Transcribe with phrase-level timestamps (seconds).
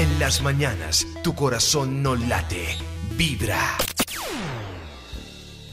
[0.00, 2.64] En las mañanas, tu corazón no late,
[3.18, 3.76] vibra.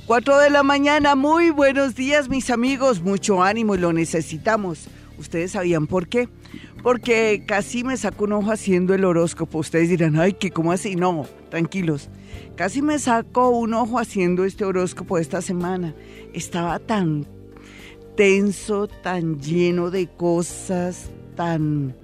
[0.05, 4.89] 4 de la mañana, muy buenos días mis amigos, mucho ánimo y lo necesitamos.
[5.17, 6.27] ¿Ustedes sabían por qué?
[6.83, 9.59] Porque casi me saco un ojo haciendo el horóscopo.
[9.59, 10.97] Ustedes dirán, ay, ¿qué, ¿cómo así?
[10.97, 12.09] No, tranquilos.
[12.57, 15.95] Casi me saco un ojo haciendo este horóscopo esta semana.
[16.33, 17.25] Estaba tan
[18.17, 21.95] tenso, tan lleno de cosas, tan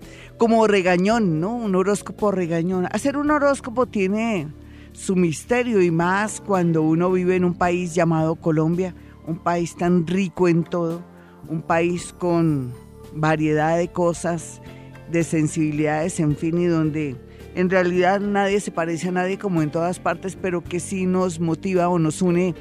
[0.43, 1.55] como regañón, ¿no?
[1.55, 2.85] Un horóscopo regañón.
[2.91, 4.49] Hacer un horóscopo tiene
[4.91, 8.93] su misterio y más cuando uno vive en un país llamado Colombia,
[9.25, 11.01] un país tan rico en todo,
[11.47, 12.73] un país con
[13.13, 14.61] variedad de cosas,
[15.09, 17.15] de sensibilidades, en fin, y donde
[17.55, 21.39] en realidad nadie se parece a nadie como en todas partes, pero que sí nos
[21.39, 22.53] motiva o nos une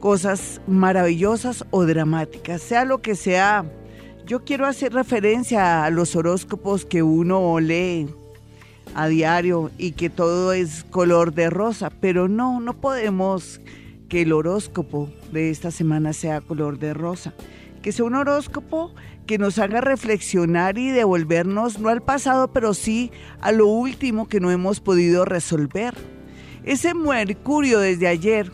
[0.00, 3.64] cosas maravillosas o dramáticas, sea lo que sea.
[4.30, 8.06] Yo quiero hacer referencia a los horóscopos que uno lee
[8.94, 13.60] a diario y que todo es color de rosa, pero no, no podemos
[14.08, 17.34] que el horóscopo de esta semana sea color de rosa,
[17.82, 18.94] que sea un horóscopo
[19.26, 24.38] que nos haga reflexionar y devolvernos no al pasado, pero sí a lo último que
[24.38, 25.94] no hemos podido resolver.
[26.62, 28.52] Ese Mercurio desde ayer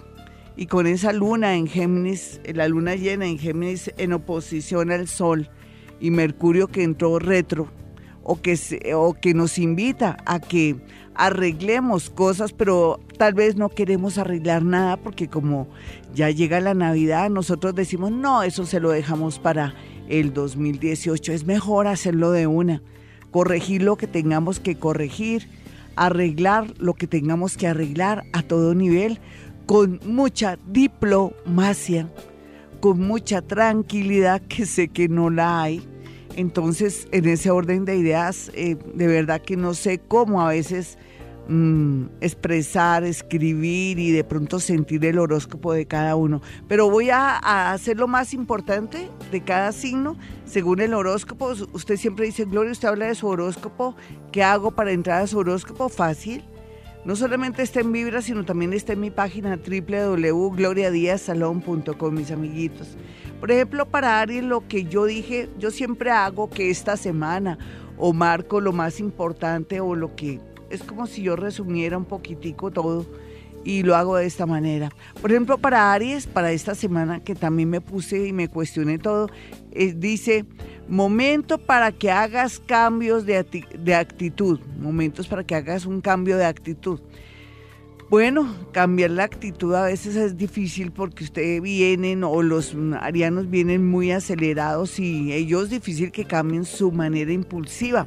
[0.56, 5.50] y con esa luna en Géminis, la luna llena en Géminis en oposición al Sol
[6.00, 7.68] y Mercurio que entró retro
[8.22, 8.58] o que,
[8.94, 10.76] o que nos invita a que
[11.14, 15.68] arreglemos cosas, pero tal vez no queremos arreglar nada porque como
[16.14, 19.74] ya llega la Navidad, nosotros decimos, no, eso se lo dejamos para
[20.08, 22.82] el 2018, es mejor hacerlo de una,
[23.30, 25.48] corregir lo que tengamos que corregir,
[25.94, 29.20] arreglar lo que tengamos que arreglar a todo nivel,
[29.66, 32.08] con mucha diplomacia,
[32.80, 35.86] con mucha tranquilidad que sé que no la hay
[36.36, 40.98] entonces, en ese orden de ideas, eh, de verdad que no sé cómo a veces
[41.48, 46.42] mm, expresar, escribir y de pronto sentir el horóscopo de cada uno.
[46.68, 51.54] Pero voy a, a, hacer lo más importante de cada signo según el horóscopo.
[51.72, 53.96] Usted siempre dice, Gloria, usted habla de su horóscopo.
[54.30, 55.88] ¿Qué hago para entrar a su horóscopo?
[55.88, 56.44] Fácil
[57.06, 62.96] no solamente está en Vibra, sino también está en mi página www.gloriadiazsalon.com, mis amiguitos.
[63.38, 67.58] Por ejemplo, para Aries, lo que yo dije, yo siempre hago que esta semana
[67.96, 72.72] o marco lo más importante o lo que es como si yo resumiera un poquitico
[72.72, 73.06] todo
[73.66, 74.90] y lo hago de esta manera.
[75.20, 79.28] Por ejemplo, para Aries, para esta semana que también me puse y me cuestioné todo,
[79.72, 80.44] eh, dice,
[80.88, 83.44] momento para que hagas cambios de,
[83.76, 87.00] de actitud, momentos para que hagas un cambio de actitud.
[88.08, 93.84] Bueno, cambiar la actitud a veces es difícil porque ustedes vienen o los arianos vienen
[93.84, 98.06] muy acelerados y ellos es difícil que cambien su manera impulsiva.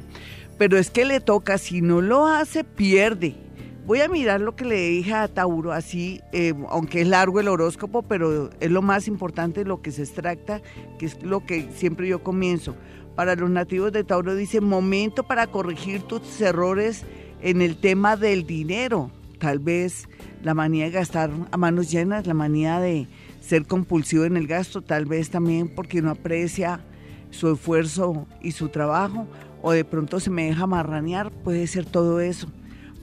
[0.56, 3.49] Pero es que le toca, si no lo hace, pierde
[3.90, 7.48] Voy a mirar lo que le dije a Tauro, así, eh, aunque es largo el
[7.48, 10.62] horóscopo, pero es lo más importante, lo que se extracta,
[10.96, 12.76] que es lo que siempre yo comienzo.
[13.16, 17.04] Para los nativos de Tauro dice, momento para corregir tus errores
[17.42, 19.10] en el tema del dinero.
[19.40, 20.08] Tal vez
[20.44, 23.08] la manía de gastar a manos llenas, la manía de
[23.40, 26.78] ser compulsivo en el gasto, tal vez también porque no aprecia
[27.30, 29.26] su esfuerzo y su trabajo,
[29.62, 32.46] o de pronto se me deja marranear, puede ser todo eso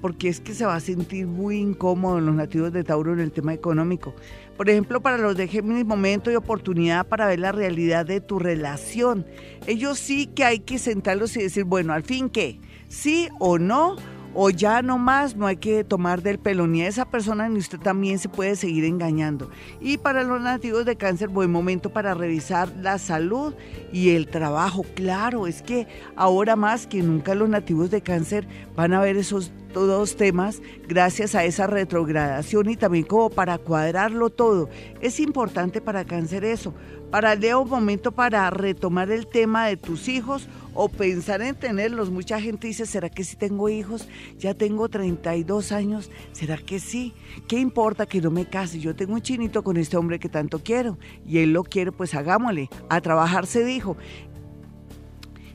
[0.01, 3.31] porque es que se va a sentir muy incómodo los nativos de Tauro en el
[3.31, 4.13] tema económico.
[4.55, 8.39] Por ejemplo, para los de Géminis, momento y oportunidad para ver la realidad de tu
[8.39, 9.25] relación.
[9.67, 13.95] Ellos sí que hay que sentarlos y decir, bueno, al fin qué, sí o no,
[14.39, 17.57] o ya no más, no hay que tomar del pelo ni a esa persona ni
[17.57, 19.49] usted también se puede seguir engañando.
[19.81, 23.55] Y para los nativos de cáncer, buen momento para revisar la salud
[23.91, 24.85] y el trabajo.
[24.93, 29.51] Claro, es que ahora más que nunca los nativos de cáncer van a ver esos
[29.73, 34.69] dos temas gracias a esa retrogradación y también como para cuadrarlo todo.
[35.01, 36.75] Es importante para cáncer eso.
[37.09, 40.47] Para Leo, momento para retomar el tema de tus hijos
[40.77, 42.11] o pensar en tenerlos.
[42.11, 44.07] Mucha gente dice, ¿será que si tengo hijos?
[44.38, 47.13] Ya tengo 32 años, ¿será que sí?
[47.47, 48.79] ¿Qué importa que no me case?
[48.79, 52.13] Yo tengo un chinito con este hombre que tanto quiero y él lo quiere, pues
[52.13, 52.69] hagámosle.
[52.89, 53.97] A trabajar se dijo.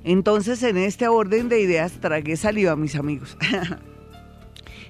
[0.05, 3.39] Entonces, en este orden de ideas, tragué saliva, mis amigos.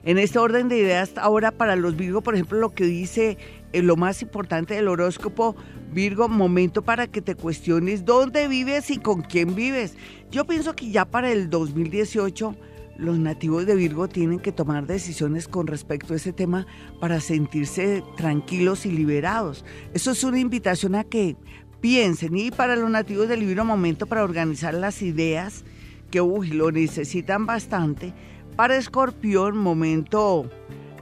[0.04, 3.38] En este orden de ideas, ahora para los Virgo, por ejemplo, lo que dice
[3.72, 5.54] eh, lo más importante del horóscopo,
[5.93, 9.94] Virgo, momento para que te cuestiones dónde vives y con quién vives.
[10.31, 12.56] Yo pienso que ya para el 2018
[12.99, 16.66] los nativos de Virgo tienen que tomar decisiones con respecto a ese tema
[17.00, 19.64] para sentirse tranquilos y liberados.
[19.94, 21.37] Eso es una invitación a que
[21.81, 25.64] piensen y para los nativos del Libro momento para organizar las ideas
[26.10, 28.12] que uy, lo necesitan bastante
[28.56, 30.49] Para Escorpión, momento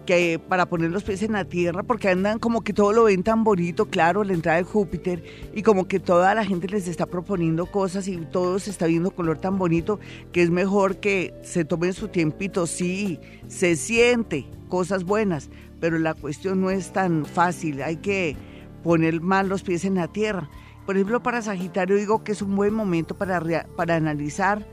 [0.07, 3.23] que para poner los pies en la tierra, porque andan como que todo lo ven
[3.23, 7.07] tan bonito, claro, la entrada de Júpiter, y como que toda la gente les está
[7.07, 9.99] proponiendo cosas y todo se está viendo color tan bonito
[10.33, 13.19] que es mejor que se tomen su tiempito, sí,
[13.49, 15.51] se siente cosas buenas,
[15.81, 18.37] pero la cuestión no es tan fácil, hay que
[18.83, 20.49] poner más los pies en la tierra.
[20.87, 24.67] Por ejemplo, para Sagitario digo que es un buen momento para, para analizar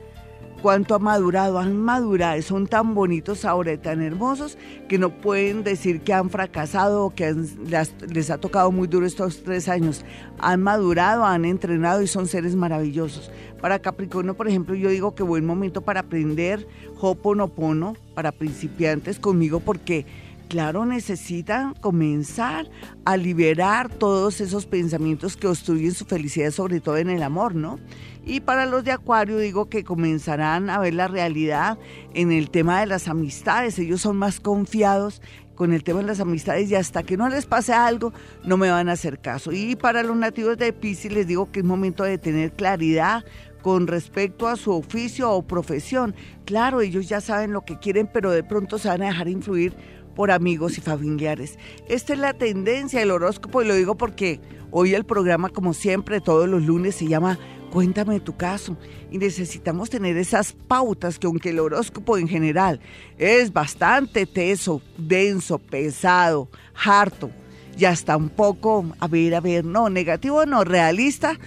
[0.62, 4.57] cuánto ha madurado, han madurado, son tan bonitos ahora y tan hermosos
[4.88, 9.44] que no pueden decir que han fracasado o que les, ha tocado muy duro estos
[9.44, 10.04] tres años.
[10.39, 13.31] Han madurado, han entrenado y son seres maravillosos.
[13.62, 16.68] Para Capricornio, por ejemplo, yo digo que buen momento para aprender
[17.00, 20.06] Hoponopono para principiantes conmigo porque
[20.47, 22.69] claro, necesitan comenzar
[23.05, 27.79] a liberar todos esos pensamientos que obstruyen su felicidad, sobre todo en el amor, ¿no?
[28.25, 31.77] Y para los de Acuario digo que comenzarán a ver la realidad
[32.13, 33.79] en el tema de las amistades.
[33.79, 35.21] Ellos son más confiados
[35.55, 38.13] con el tema de las amistades y hasta que no les pase algo
[38.44, 39.51] no me van a hacer caso.
[39.51, 43.23] Y para los nativos de Pisces les digo que es momento de tener claridad
[43.61, 46.15] con respecto a su oficio o profesión.
[46.45, 49.75] Claro, ellos ya saben lo que quieren, pero de pronto se van a dejar influir
[50.18, 51.60] por amigos y familiares.
[51.88, 54.42] Esta es la tendencia del horóscopo y lo digo porque
[54.72, 57.38] hoy el programa, como siempre, todos los lunes se llama
[57.72, 58.75] Cuéntame tu caso.
[59.12, 62.80] Y necesitamos tener esas pautas que aunque el horóscopo en general
[63.19, 67.30] es bastante teso, denso, pesado, harto,
[67.77, 71.38] y hasta un poco, a ver, a ver, no, negativo, no, realista,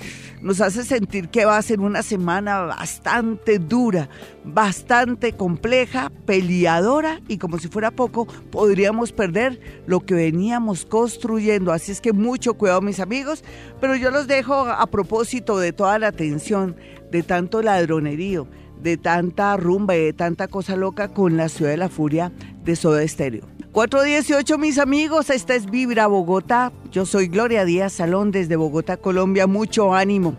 [0.40, 4.08] nos hace sentir que va a ser una semana bastante dura,
[4.44, 11.72] bastante compleja, peleadora y como si fuera poco, podríamos perder lo que veníamos construyendo.
[11.72, 13.42] Así es que mucho cuidado mis amigos,
[13.80, 16.76] pero yo los dejo a propósito de toda la tensión,
[17.10, 18.46] de tanto ladronerío,
[18.80, 22.32] de tanta rumba y de tanta cosa loca con la ciudad de la furia
[22.64, 23.59] de Soda Estéreo.
[23.72, 26.72] 418, mis amigos, esta es Vibra Bogotá.
[26.90, 29.46] Yo soy Gloria Díaz Salón desde Bogotá, Colombia.
[29.46, 30.36] Mucho ánimo.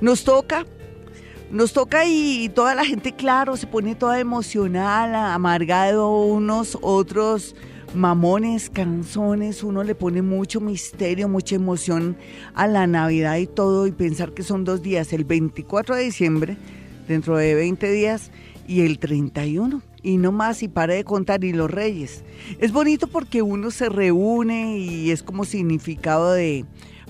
[0.00, 0.64] Nos toca,
[1.50, 7.54] nos toca y, toda la gente, claro, se pone toda emocional, amargado, unos, otros
[7.94, 12.16] mamones, canzones, uno le pone mucho misterio, mucha emoción
[12.54, 16.56] a la Navidad y todo, y pensar que son dos días, el 24 de diciembre,
[17.06, 18.30] dentro de 20 días,
[18.66, 22.22] y el 31 y no más y para de contar y los reyes.
[22.60, 26.64] Es bonito porque uno se reúne y es como significado de,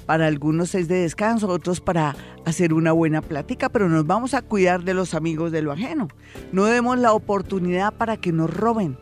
[0.07, 4.43] para algunos es de descanso, otros para hacer una buena plática, pero nos vamos a
[4.43, 6.09] cuidar de los amigos de lo ajeno.
[6.53, 8.97] No demos la oportunidad para que nos roben,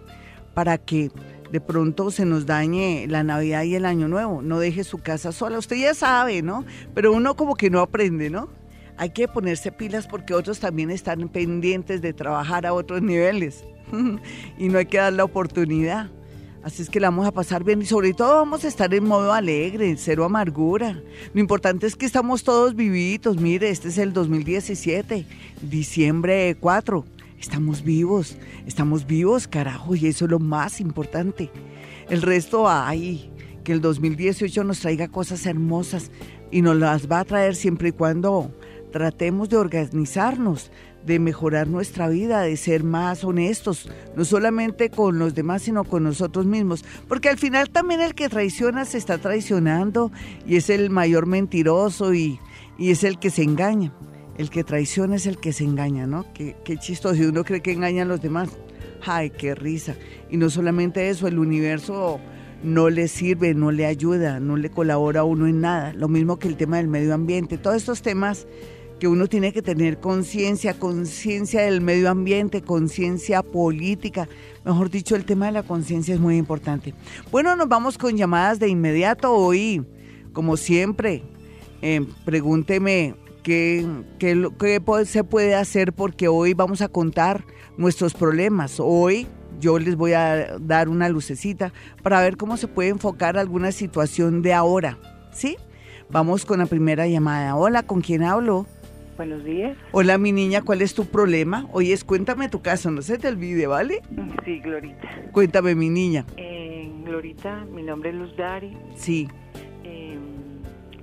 [0.54, 1.10] para que
[1.52, 4.40] de pronto se nos dañe la Navidad y el Año Nuevo.
[4.40, 5.58] No deje su casa sola.
[5.58, 6.64] Usted ya sabe, ¿no?
[6.94, 8.48] Pero uno como que no aprende, ¿no?
[8.96, 13.64] Hay que ponerse pilas porque otros también están pendientes de trabajar a otros niveles.
[14.58, 16.10] y no hay que dar la oportunidad.
[16.62, 19.04] Así es que la vamos a pasar bien y sobre todo vamos a estar en
[19.04, 21.02] modo alegre, cero amargura.
[21.34, 23.36] Lo importante es que estamos todos vivitos.
[23.38, 25.26] Mire, este es el 2017,
[25.60, 27.04] diciembre 4.
[27.40, 31.50] Estamos vivos, estamos vivos, carajo, y eso es lo más importante.
[32.08, 33.32] El resto, ay,
[33.64, 36.12] que el 2018 nos traiga cosas hermosas
[36.52, 38.52] y nos las va a traer siempre y cuando
[38.92, 40.70] tratemos de organizarnos,
[41.06, 46.04] de mejorar nuestra vida, de ser más honestos, no solamente con los demás, sino con
[46.04, 46.84] nosotros mismos.
[47.08, 50.12] Porque al final también el que traiciona se está traicionando
[50.46, 52.38] y es el mayor mentiroso y,
[52.78, 53.92] es el que se engaña.
[54.38, 56.24] El que traiciona es el que se engaña, ¿no?
[56.32, 57.14] Qué, qué chistoso.
[57.14, 58.48] Si uno cree que engaña a los demás,
[59.04, 59.94] ¡ay, qué risa!
[60.30, 62.18] Y no solamente eso, el universo
[62.62, 65.92] no le sirve, no le ayuda, no le colabora a uno en nada.
[65.94, 67.58] Lo mismo que el tema del medio ambiente.
[67.58, 68.46] Todos estos temas
[69.02, 74.28] que uno tiene que tener conciencia, conciencia del medio ambiente, conciencia política.
[74.64, 76.94] Mejor dicho, el tema de la conciencia es muy importante.
[77.32, 79.84] Bueno, nos vamos con llamadas de inmediato hoy,
[80.32, 81.24] como siempre.
[81.80, 83.84] Eh, pregúnteme qué,
[84.20, 87.44] qué, qué se puede hacer porque hoy vamos a contar
[87.76, 88.76] nuestros problemas.
[88.78, 89.26] Hoy
[89.58, 91.72] yo les voy a dar una lucecita
[92.04, 94.96] para ver cómo se puede enfocar alguna situación de ahora.
[95.32, 95.56] ¿Sí?
[96.08, 97.56] Vamos con la primera llamada.
[97.56, 98.64] Hola, ¿con quién hablo?
[99.16, 99.76] Buenos días.
[99.92, 101.68] Hola, mi niña, ¿cuál es tu problema?
[101.80, 104.00] es cuéntame tu caso, no se te olvide, ¿vale?
[104.44, 105.08] Sí, Glorita.
[105.32, 106.24] Cuéntame, mi niña.
[106.36, 108.74] Eh, Glorita, mi nombre es Luz Dari.
[108.96, 109.28] Sí.
[109.84, 110.62] Em,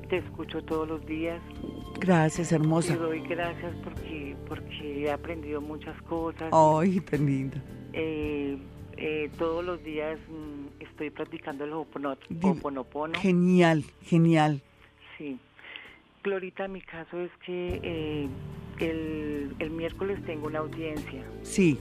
[0.10, 1.40] te escucho todos los días.
[2.00, 2.94] Gracias, hermosa.
[2.94, 6.50] Te doy gracias porque, porque he aprendido muchas cosas.
[6.52, 7.62] Ay, tan linda.
[7.94, 8.58] Eh,
[8.98, 13.14] eh, todos los días mm, estoy practicando el hoponopono.
[13.20, 14.62] Genial, genial.
[15.18, 15.38] Sí.
[16.24, 18.28] Glorita, mi caso es que eh,
[18.80, 21.24] el, miércoles tengo una audiencia.
[21.44, 21.78] Sí.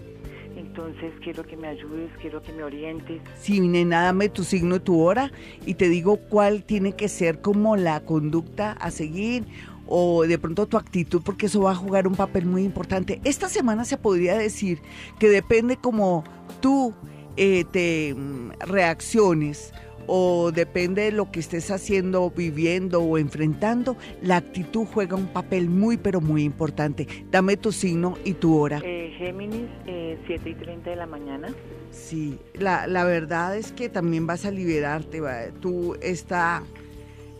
[0.57, 3.21] entonces quiero que me ayudes, quiero que me orientes.
[3.37, 5.31] Sí, nena, dame tu signo, tu hora
[5.67, 9.45] y te digo cuál tiene que ser como la conducta a seguir
[9.87, 13.21] o de pronto tu actitud, porque eso va a jugar un papel muy importante.
[13.25, 14.81] Esta semana se podría decir
[15.19, 16.25] que depende como
[16.61, 16.95] tú
[17.37, 19.73] eh, te mm, reacciones
[20.09, 25.69] o depende de lo que estés haciendo, viviendo o enfrentando, la actitud juega un papel
[25.69, 27.07] muy, pero muy importante.
[27.31, 28.81] Dame tu signo y tu hora.
[28.83, 31.49] Eh, Géminis, eh, 7 y 30 de la mañana.
[31.91, 35.21] Sí, la, la verdad es que también vas a liberarte.
[35.61, 36.63] Tú está,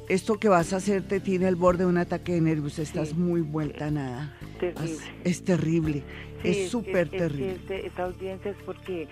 [0.09, 2.79] esto que vas a hacer te tiene al borde de un ataque de nervios.
[2.79, 4.39] Estás muy vuelta a nada.
[4.61, 4.99] Terrible.
[5.25, 6.03] Es terrible.
[6.45, 7.53] es súper terrible.
[7.53, 9.09] Este, esta audiencia es porque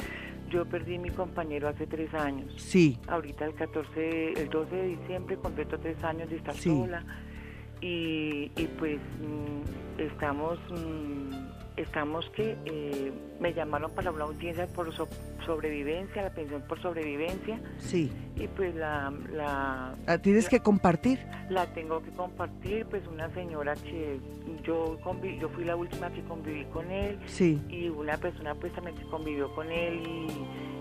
[0.50, 2.52] yo perdí a mi compañero hace tres años.
[2.56, 2.98] Sí.
[3.08, 7.04] Ahorita el 14, el 12 de diciembre completo tres años de estar sola.
[7.80, 11.45] Y, y pues mm, estamos, mm,
[11.76, 14.92] estamos que eh, me llamaron para una audiencia por
[15.44, 17.60] sobrevivencia, la pensión por sobrevivencia.
[17.78, 18.10] Sí.
[18.36, 19.12] Y pues la...
[19.32, 21.20] ¿La, ¿La tienes que compartir?
[21.50, 24.18] La tengo que compartir, pues una señora que
[24.62, 24.98] yo
[25.40, 27.18] yo fui la última que conviví con él.
[27.26, 27.60] Sí.
[27.68, 30.02] Y una persona pues también convivió con él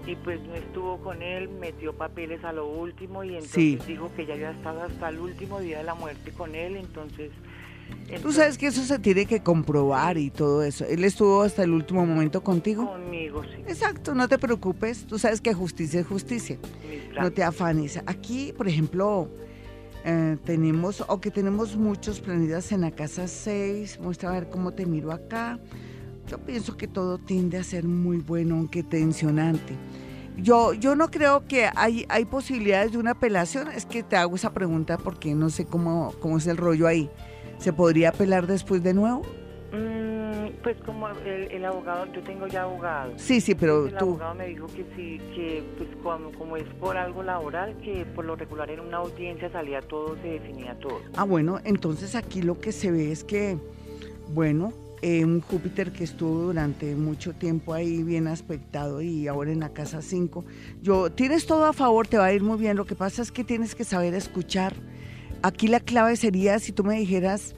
[0.06, 4.12] y, y pues no estuvo con él, metió papeles a lo último y entonces dijo
[4.16, 7.32] que ya había estado hasta el último día de la muerte con él, entonces...
[8.22, 10.86] Tú sabes que eso se tiene que comprobar y todo eso.
[10.86, 12.88] ¿Él estuvo hasta el último momento contigo?
[12.88, 13.62] Conmigo, sí.
[13.68, 15.06] Exacto, no te preocupes.
[15.06, 16.58] Tú sabes que justicia es justicia.
[17.20, 18.00] No te afanes.
[18.06, 19.30] Aquí, por ejemplo,
[20.06, 24.00] eh, tenemos, o que tenemos muchos planetas en la casa 6.
[24.00, 25.60] Muestra a ver cómo te miro acá.
[26.28, 29.76] Yo pienso que todo tiende a ser muy bueno, aunque tensionante.
[30.38, 33.70] Yo, yo no creo que hay, hay posibilidades de una apelación.
[33.70, 37.10] Es que te hago esa pregunta porque no sé cómo, cómo es el rollo ahí.
[37.58, 39.22] ¿Se podría apelar después de nuevo?
[39.72, 43.14] Mm, pues como el, abogado, yo tengo ya abogado.
[43.18, 46.98] Sí, sí, pero el abogado me dijo que sí, que pues como, como, es por
[46.98, 51.02] algo laboral, que por lo regular en una audiencia salía todo, se definía todo.
[51.16, 53.58] Ah, bueno, entonces aquí lo que se ve es que,
[54.30, 59.60] bueno, eh, un Júpiter que estuvo durante mucho tiempo ahí bien aspectado y ahora en
[59.60, 60.46] la casa 5.
[60.82, 62.78] Yo, tienes todo a favor, te va a ir muy bien.
[62.78, 64.74] Lo que pasa es que tienes que saber escuchar
[65.42, 67.56] Aquí la clave sería, si tú me dijeras,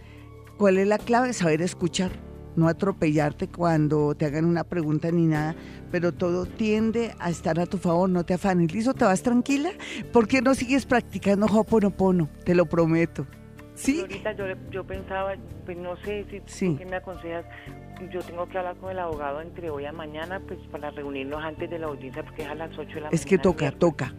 [0.57, 1.34] ¿cuál es la clave?
[1.34, 2.12] Saber escuchar,
[2.55, 5.55] no atropellarte cuando te hagan una pregunta ni nada,
[5.91, 8.74] pero todo tiende a estar a tu favor, no te afanes.
[8.74, 8.93] ¿Listo?
[8.93, 9.69] ¿Te vas tranquila?
[10.12, 12.29] ¿Por qué no sigues practicando Hoponopono?
[12.43, 13.25] Te lo prometo.
[13.75, 14.01] ¿Sí?
[14.01, 16.75] Ahorita yo, yo pensaba, pues no sé si sí.
[16.77, 17.46] ¿qué me aconsejas.
[18.12, 21.69] Yo tengo que hablar con el abogado entre hoy a mañana, pues para reunirnos antes
[21.69, 23.10] de la audiencia, porque es a las 8 de la mañana.
[23.12, 24.13] Es que toca, toca.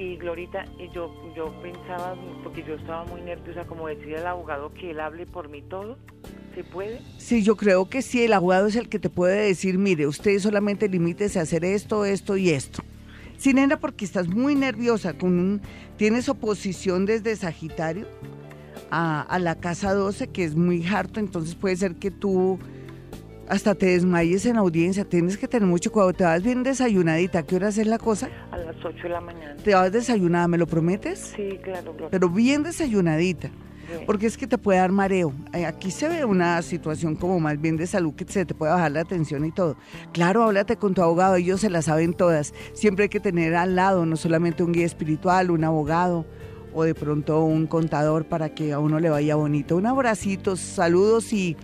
[0.00, 0.64] Y Glorita,
[0.94, 5.26] yo, yo pensaba, porque yo estaba muy nerviosa, como decía el abogado, que él hable
[5.26, 5.98] por mí todo.
[6.54, 7.02] ¿Se puede?
[7.18, 10.38] Sí, yo creo que sí, el abogado es el que te puede decir, mire, usted
[10.38, 12.82] solamente limítese a hacer esto, esto y esto.
[13.36, 15.60] Sin nena, porque estás muy nerviosa, con un,
[15.98, 18.06] tienes oposición desde Sagitario
[18.90, 22.58] a, a la casa 12, que es muy harto, entonces puede ser que tú
[23.50, 25.04] hasta te desmayes en audiencia.
[25.04, 26.12] Tienes que tener mucho cuidado.
[26.12, 27.42] Te vas bien desayunadita.
[27.42, 28.28] qué hora es la cosa?
[28.52, 29.56] A las 8 de la mañana.
[29.56, 30.46] ¿Te vas desayunada?
[30.46, 31.32] ¿Me lo prometes?
[31.34, 31.96] Sí, claro.
[32.10, 33.50] Pero bien desayunadita.
[34.06, 35.32] Porque es que te puede dar mareo.
[35.52, 38.70] Eh, aquí se ve una situación como más bien de salud que se te puede
[38.70, 39.76] bajar la tensión y todo.
[40.12, 42.54] Claro, háblate con tu abogado, ellos se la saben todas.
[42.72, 46.24] Siempre hay que tener al lado no solamente un guía espiritual, un abogado
[46.72, 49.76] o de pronto un contador para que a uno le vaya bonito.
[49.76, 51.56] Un abracito, saludos y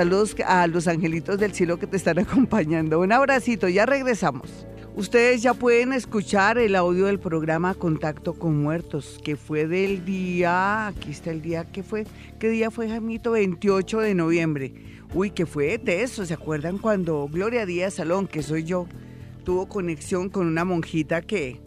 [0.00, 3.00] Saludos a los angelitos del cielo que te están acompañando.
[3.00, 4.66] Un abracito, ya regresamos.
[4.96, 10.86] Ustedes ya pueden escuchar el audio del programa Contacto con Muertos, que fue del día,
[10.86, 12.06] aquí está el día que fue,
[12.38, 13.32] ¿qué día fue, Jamito?
[13.32, 14.72] 28 de noviembre.
[15.12, 18.86] Uy, que fue de eso, ¿se acuerdan cuando Gloria Díaz Salón, que soy yo,
[19.44, 21.60] tuvo conexión con una monjita que,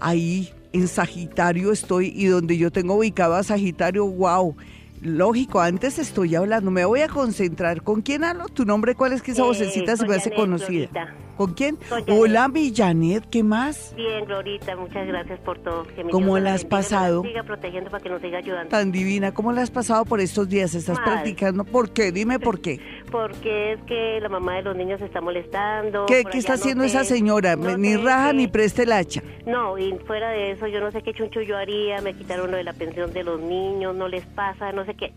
[0.00, 4.56] ahí en Sagitario estoy y donde yo tengo ubicado a Sagitario, wow
[5.00, 7.82] Lógico, antes estoy hablando, me voy a concentrar.
[7.82, 8.48] ¿Con quién hablo?
[8.48, 11.14] ¿Tu nombre cuál es que esa Eh, vocecita se me hace Janet, conocida?
[11.38, 11.76] ¿Con quién?
[11.88, 12.02] Con.
[12.08, 13.94] Hola, mi Janet, ¿qué más?
[13.94, 15.84] Bien, Glorita, muchas gracias por todo.
[15.84, 17.22] Que mi ¿Cómo Dios la has bendiga, pasado?
[17.22, 18.68] Que siga protegiendo para que nos siga ayudando.
[18.70, 20.74] Tan divina, ¿cómo la has pasado por estos días?
[20.74, 21.04] ¿Estás Mal.
[21.04, 21.62] practicando?
[21.64, 22.10] ¿Por qué?
[22.10, 22.80] Dime por qué.
[23.12, 26.06] Porque es que la mamá de los niños se está molestando.
[26.06, 27.54] ¿Qué, está no haciendo sé, esa señora?
[27.54, 29.22] no ni sé raja ni preste el hacha.
[29.46, 32.00] No, y fuera de eso, yo no sé qué chuncho yo haría.
[32.02, 35.12] Me quitaron lo de la pensión de los niños, no les pasa, no sé qué.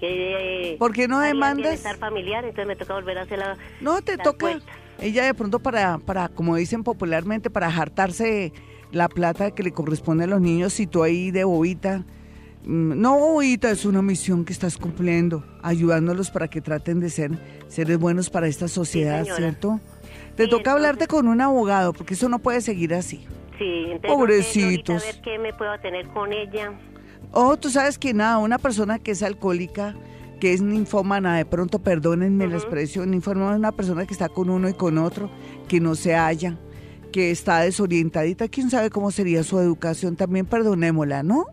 [0.00, 1.62] que, ¿Por qué no demandas?
[1.64, 3.58] bienestar familiar, entonces me toca volver a hacer la.
[3.82, 4.58] No, te toca.
[5.00, 8.52] Ella de pronto para, para, como dicen popularmente, para jartarse
[8.90, 12.04] la plata que le corresponde a los niños, tú ahí de bobita.
[12.64, 17.30] mm, No, bobita, es una misión que estás cumpliendo, ayudándolos para que traten de ser
[17.68, 19.24] seres buenos para esta sociedad.
[19.24, 19.80] ¿cierto?
[20.36, 23.26] Te Sí, toca hablarte con un abogado, porque eso no puede seguir así.
[23.58, 24.10] Sí, entonces.
[24.10, 25.02] Pobrecitos.
[25.02, 26.72] a ver qué me puedo tener con ella.
[27.32, 29.94] Oh, tú sabes que nada, una persona que es alcohólica,
[30.40, 32.64] que es ninfómana, de pronto, perdónenme la Ujú.
[32.64, 35.30] expresión, ninfómana es una persona que está con uno y con otro,
[35.68, 36.56] que no se halla,
[37.12, 41.46] que está desorientadita, quién sabe cómo sería su educación, también perdonémosla, ¿no?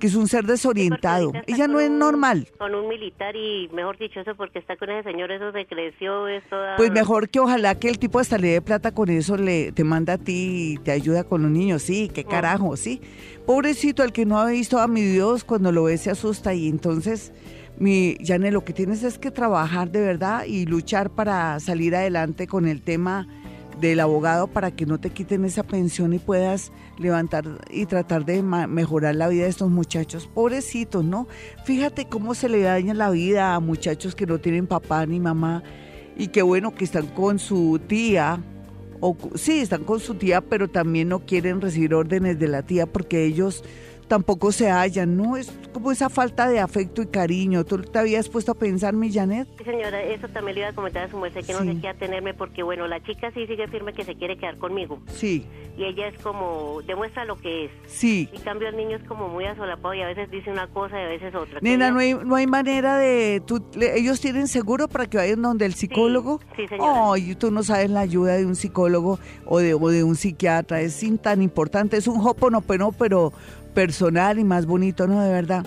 [0.00, 1.30] Que es un ser desorientado.
[1.46, 2.48] Ella no es un- normal.
[2.58, 6.26] Con un militar y mejor dicho eso porque está con ese señor, eso se creció,
[6.26, 6.76] es toda...
[6.78, 9.84] Pues mejor que ojalá que el tipo hasta le dé plata con eso, le te
[9.84, 11.82] manda a ti y te ayuda con los niños.
[11.82, 13.00] Sí, qué carajo, sí.
[13.46, 16.66] Pobrecito, el que no ha visto a mi Dios, cuando lo ve se asusta y
[16.68, 17.32] entonces,
[17.78, 22.46] mi Janet, lo que tienes es que trabajar de verdad y luchar para salir adelante
[22.46, 23.28] con el tema
[23.80, 28.42] del abogado para que no te quiten esa pensión y puedas levantar y tratar de
[28.42, 30.26] mejorar la vida de estos muchachos.
[30.26, 31.28] Pobrecitos, ¿no?
[31.64, 35.62] Fíjate cómo se le daña la vida a muchachos que no tienen papá ni mamá
[36.16, 38.42] y qué bueno que están con su tía,
[39.00, 42.86] o sí, están con su tía, pero también no quieren recibir órdenes de la tía
[42.86, 43.62] porque ellos
[44.08, 45.36] tampoco se hallan, ¿no?
[45.36, 47.64] Es como esa falta de afecto y cariño.
[47.64, 49.46] ¿Tú te habías puesto a pensar, mi Janet?
[49.58, 51.74] Sí, señora, eso también le iba a comentar a su mujer que no Sí.
[51.74, 54.98] sé qué atenerme porque, bueno, la chica sí sigue firme que se quiere quedar conmigo
[55.14, 57.70] Sí, y ella es como, demuestra lo que es.
[57.86, 58.28] sí.
[58.32, 61.04] En cambio, el niño es como muy asolapado y a veces dice una cosa y
[61.04, 61.60] a veces otra.
[61.60, 63.42] Nena, no hay, no hay manera de...
[63.46, 66.40] Tú, le- ¿Ellos tienen seguro para que vayan donde el psicólogo?
[66.56, 67.12] sí, señora.
[67.12, 70.80] Ay, tú no sabes la ayuda de un psicólogo o de, o de un psiquiatra.
[70.80, 71.96] Es sin- tan importante.
[71.96, 73.32] Es un hoponopono, pero
[73.78, 75.22] personal y más bonito, ¿no?
[75.22, 75.64] De verdad.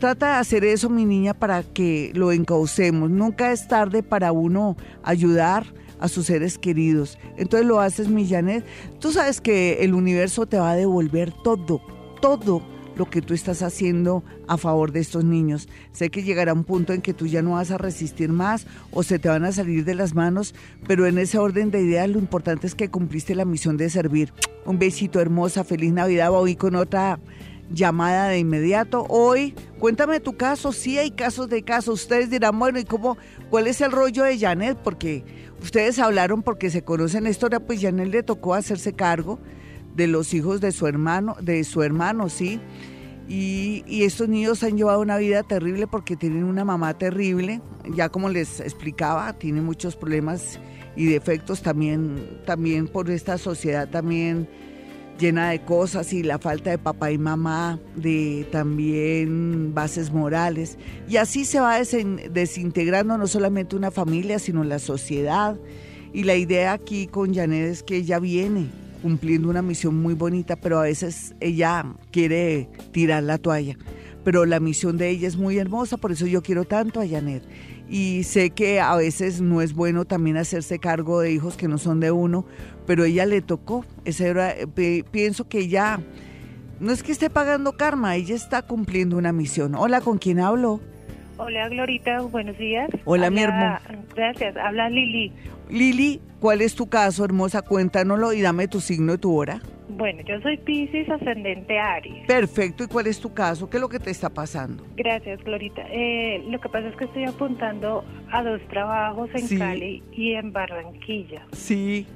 [0.00, 3.10] Trata de hacer eso, mi niña, para que lo encaucemos.
[3.10, 5.64] Nunca es tarde para uno ayudar
[6.00, 7.16] a sus seres queridos.
[7.36, 8.64] Entonces lo haces, mi Janet.
[8.98, 11.80] Tú sabes que el universo te va a devolver todo,
[12.20, 12.60] todo
[12.96, 15.68] lo que tú estás haciendo a favor de estos niños.
[15.92, 19.02] Sé que llegará un punto en que tú ya no vas a resistir más o
[19.02, 20.54] se te van a salir de las manos,
[20.86, 24.32] pero en ese orden de ideas lo importante es que cumpliste la misión de servir.
[24.64, 27.18] Un besito hermosa, feliz Navidad, voy con otra
[27.70, 29.06] llamada de inmediato.
[29.08, 32.02] Hoy, cuéntame tu caso, sí hay casos de casos.
[32.02, 33.16] Ustedes dirán, bueno, ¿y cómo,
[33.50, 34.78] cuál es el rollo de Janet?
[34.82, 35.24] Porque
[35.62, 39.38] ustedes hablaron porque se conocen la historia, pues Janet le tocó hacerse cargo
[39.94, 42.60] de los hijos de su hermano, de su hermano, sí.
[43.28, 47.60] Y, y estos niños han llevado una vida terrible porque tienen una mamá terrible.
[47.94, 50.58] Ya como les explicaba, tiene muchos problemas
[50.96, 54.48] y defectos también, también por esta sociedad también
[55.18, 60.76] llena de cosas y la falta de papá y mamá, de también bases morales.
[61.08, 65.56] Y así se va desintegrando no solamente una familia, sino la sociedad.
[66.12, 68.68] Y la idea aquí con Janet es que ella viene
[69.08, 73.76] cumpliendo una misión muy bonita, pero a veces ella quiere tirar la toalla.
[74.24, 77.42] Pero la misión de ella es muy hermosa, por eso yo quiero tanto a Janet.
[77.86, 81.76] Y sé que a veces no es bueno también hacerse cargo de hijos que no
[81.76, 82.46] son de uno,
[82.86, 83.84] pero ella le tocó.
[84.06, 86.00] Ese era, pi- pienso que ella
[86.80, 89.74] no es que esté pagando karma, ella está cumpliendo una misión.
[89.74, 90.80] Hola, ¿con quién hablo?
[91.36, 92.88] Hola Glorita, buenos días.
[93.04, 93.80] Hola, mi Habla-
[94.14, 95.32] Gracias, habla Lili.
[95.68, 97.62] Lili, ¿cuál es tu caso, hermosa?
[97.62, 99.60] Cuéntanoslo y dame tu signo y tu hora.
[99.88, 102.26] Bueno, yo soy Pisces, ascendente Aries.
[102.26, 103.68] Perfecto, ¿y cuál es tu caso?
[103.68, 104.84] ¿Qué es lo que te está pasando?
[104.96, 105.82] Gracias, Glorita.
[105.90, 109.58] Eh, lo que pasa es que estoy apuntando a dos trabajos en Sí.
[109.58, 112.06] Cali y en Barranquilla, Sí.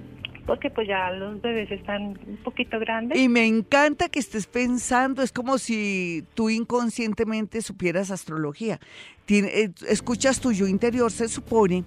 [0.49, 3.19] Porque pues ya los bebés están un poquito grandes.
[3.19, 8.81] Y me encanta que estés pensando, es como si tú inconscientemente supieras astrología.
[9.29, 11.85] Eh, escuchas tu yo interior, se supone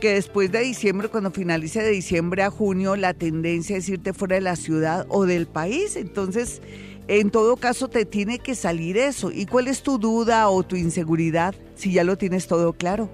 [0.00, 4.36] que después de diciembre, cuando finalice de diciembre a junio, la tendencia es irte fuera
[4.36, 5.94] de la ciudad o del país.
[5.96, 6.62] Entonces,
[7.06, 9.30] en todo caso, te tiene que salir eso.
[9.30, 13.10] ¿Y cuál es tu duda o tu inseguridad si ya lo tienes todo claro?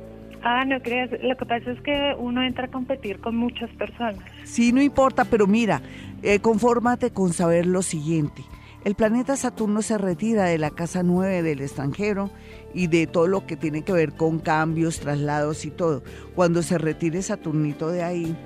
[0.48, 4.20] Ah, no creas, lo que pasa es que uno entra a competir con muchas personas.
[4.44, 5.82] Sí, no importa, pero mira,
[6.22, 8.44] eh, confórmate con saber lo siguiente.
[8.84, 12.30] El planeta Saturno se retira de la casa 9 del extranjero
[12.72, 16.04] y de todo lo que tiene que ver con cambios, traslados y todo.
[16.36, 18.36] Cuando se retire Saturnito de ahí,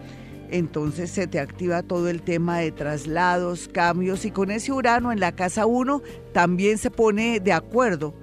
[0.50, 5.20] entonces se te activa todo el tema de traslados, cambios y con ese Urano en
[5.20, 6.00] la casa 1
[6.32, 8.14] también se pone de acuerdo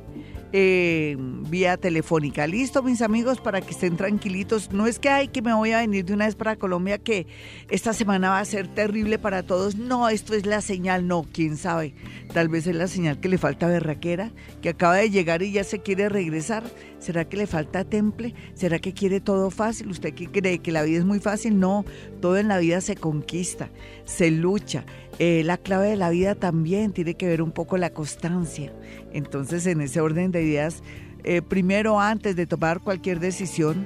[0.51, 2.47] eh, vía telefónica.
[2.47, 4.71] Listo, mis amigos, para que estén tranquilitos.
[4.71, 7.27] No es que hay que me voy a venir de una vez para Colombia, que
[7.69, 9.75] esta semana va a ser terrible para todos.
[9.75, 11.07] No, esto es la señal.
[11.07, 11.93] No, quién sabe.
[12.33, 14.31] Tal vez es la señal que le falta berraquera,
[14.61, 16.63] que acaba de llegar y ya se quiere regresar.
[16.99, 18.33] ¿Será que le falta temple?
[18.53, 19.89] ¿Será que quiere todo fácil?
[19.89, 20.59] ¿Usted qué cree?
[20.59, 21.59] ¿Que la vida es muy fácil?
[21.59, 21.85] No,
[22.21, 23.69] todo en la vida se conquista,
[24.05, 24.83] se lucha.
[25.19, 28.71] Eh, la clave de la vida también tiene que ver un poco la constancia.
[29.11, 30.81] Entonces, en ese orden de ideas,
[31.25, 33.85] eh, primero antes de tomar cualquier decisión,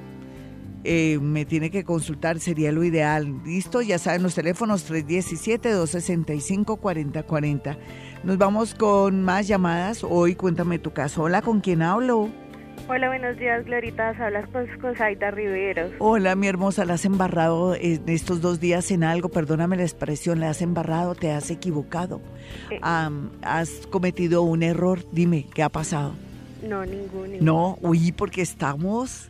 [0.84, 3.42] eh, me tiene que consultar, sería lo ideal.
[3.46, 7.80] Listo, ya saben los teléfonos 317-265-4040.
[8.24, 10.04] Nos vamos con más llamadas.
[10.04, 11.24] Hoy cuéntame tu caso.
[11.24, 12.30] Hola, ¿con quién hablo?
[12.90, 14.10] Hola, buenos días, Glorita.
[14.10, 15.92] Hablas con, con Zaida Riveros.
[16.00, 16.84] Hola, mi hermosa.
[16.84, 19.30] ¿La has embarrado en estos dos días en algo?
[19.30, 20.42] Perdóname la expresión.
[20.42, 21.16] ¿La has embarrado?
[21.16, 22.20] ¿Te has equivocado?
[22.70, 22.80] Eh.
[23.42, 25.00] ¿Has cometido un error?
[25.14, 26.14] Dime, ¿qué ha pasado?
[26.62, 27.38] No, ninguno.
[27.40, 29.30] No, uy, porque estamos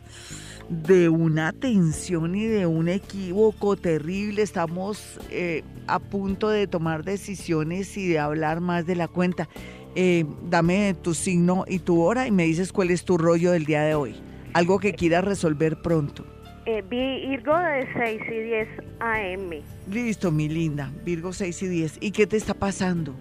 [0.68, 4.42] de una tensión y de un equívoco terrible.
[4.42, 9.48] Estamos eh, a punto de tomar decisiones y de hablar más de la cuenta.
[9.94, 13.64] Eh, dame tu signo y tu hora y me dices cuál es tu rollo del
[13.64, 14.16] día de hoy.
[14.52, 16.24] Algo que quieras resolver pronto.
[16.66, 18.68] Eh, Virgo de 6 y 10
[19.00, 19.50] AM.
[19.90, 20.90] Listo, mi linda.
[21.04, 21.98] Virgo 6 y 10.
[22.00, 23.14] ¿Y qué te está pasando?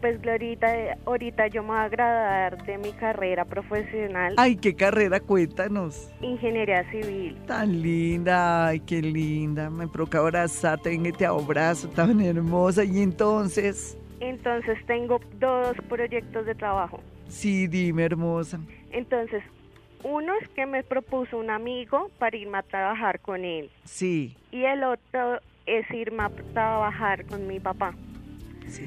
[0.00, 0.68] Pues Glorita,
[1.04, 4.34] ahorita yo me voy a graduar de mi carrera profesional.
[4.38, 6.08] Ay, qué carrera, cuéntanos.
[6.22, 7.36] Ingeniería civil.
[7.46, 9.68] Tan linda, ay, qué linda.
[9.68, 12.84] Me provoca abrazarte, en este abrazo tan hermosa.
[12.84, 13.98] Y entonces...
[14.20, 17.00] Entonces tengo dos proyectos de trabajo.
[17.28, 18.60] Sí, dime, hermosa.
[18.92, 19.42] Entonces,
[20.02, 23.70] uno es que me propuso un amigo para irme a trabajar con él.
[23.84, 24.36] Sí.
[24.50, 27.94] Y el otro es irme a trabajar con mi papá.
[28.66, 28.84] Sí.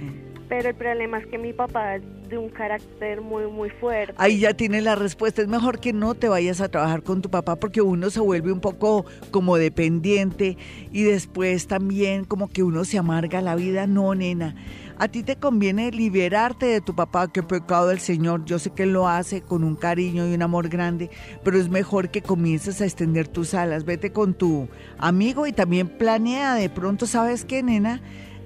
[0.50, 4.14] Pero el problema es que mi papá es de un carácter muy, muy fuerte.
[4.18, 5.42] Ahí ya tienes la respuesta.
[5.42, 8.52] Es mejor que no te vayas a trabajar con tu papá porque uno se vuelve
[8.52, 10.58] un poco como dependiente
[10.92, 13.88] y después también como que uno se amarga la vida.
[13.88, 14.56] No, nena.
[15.00, 18.46] A ti te conviene liberarte de tu papá, qué pecado del Señor.
[18.46, 21.10] Yo sé que él lo hace con un cariño y un amor grande,
[21.44, 23.86] pero es mejor que comiences a extender tus alas.
[23.86, 24.68] Vete con tu
[25.00, 28.02] amigo y también planea de pronto, ¿sabes qué, nena?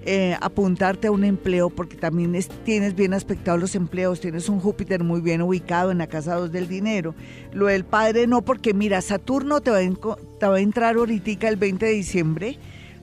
[0.10, 4.62] Eh, apuntarte a un empleo porque también es- tienes bien aspectados los empleos, tienes un
[4.62, 7.14] Júpiter muy bien ubicado en la casa 2 del dinero.
[7.52, 9.80] Lo del padre no, porque mira, Saturno te va
[10.40, 12.58] te va a entrar ahorita el 20 de diciembre.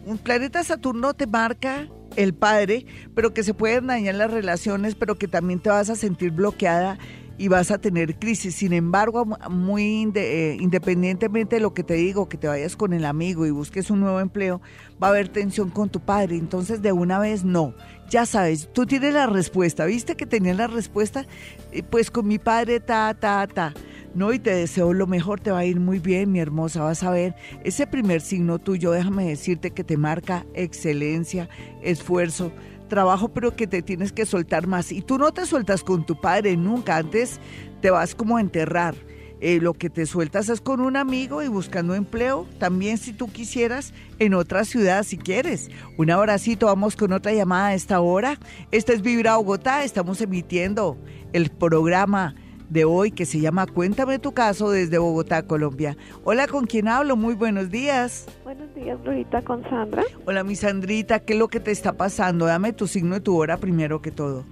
[0.06, 5.16] Un planeta Saturno te marca el padre, pero que se pueden dañar las relaciones, pero
[5.16, 6.98] que también te vas a sentir bloqueada
[7.36, 8.54] y vas a tener crisis.
[8.54, 13.04] Sin embargo, muy eh, independientemente de lo que te digo, que te vayas con el
[13.04, 14.60] amigo y busques un nuevo empleo,
[15.02, 16.36] va a haber tensión con tu padre.
[16.36, 17.74] Entonces, de una vez, no.
[18.10, 19.86] Ya sabes, tú tienes la respuesta.
[19.86, 21.26] ¿Viste que tenías la respuesta?
[21.72, 23.74] Eh, Pues con mi padre, ta, ta, ta.
[24.14, 27.02] No, y te deseo lo mejor, te va a ir muy bien, mi hermosa, vas
[27.02, 27.34] a ver.
[27.64, 31.48] Ese primer signo tuyo, déjame decirte que te marca excelencia,
[31.82, 32.52] esfuerzo,
[32.88, 34.92] trabajo, pero que te tienes que soltar más.
[34.92, 37.40] Y tú no te sueltas con tu padre nunca, antes
[37.80, 38.94] te vas como a enterrar.
[39.40, 43.30] Eh, lo que te sueltas es con un amigo y buscando empleo, también si tú
[43.30, 45.70] quisieras, en otra ciudad si quieres.
[45.98, 48.38] Un abracito, vamos con otra llamada a esta hora.
[48.70, 50.96] Esta es Vibra Bogotá, estamos emitiendo
[51.32, 52.36] el programa
[52.68, 55.96] de hoy que se llama Cuéntame tu caso desde Bogotá, Colombia.
[56.24, 57.16] Hola, ¿con quién hablo?
[57.16, 58.26] Muy buenos días.
[58.44, 60.02] Buenos días, Glorita, con Sandra.
[60.24, 62.46] Hola, mi Sandrita, ¿qué es lo que te está pasando?
[62.46, 64.44] Dame tu signo y tu hora primero que todo.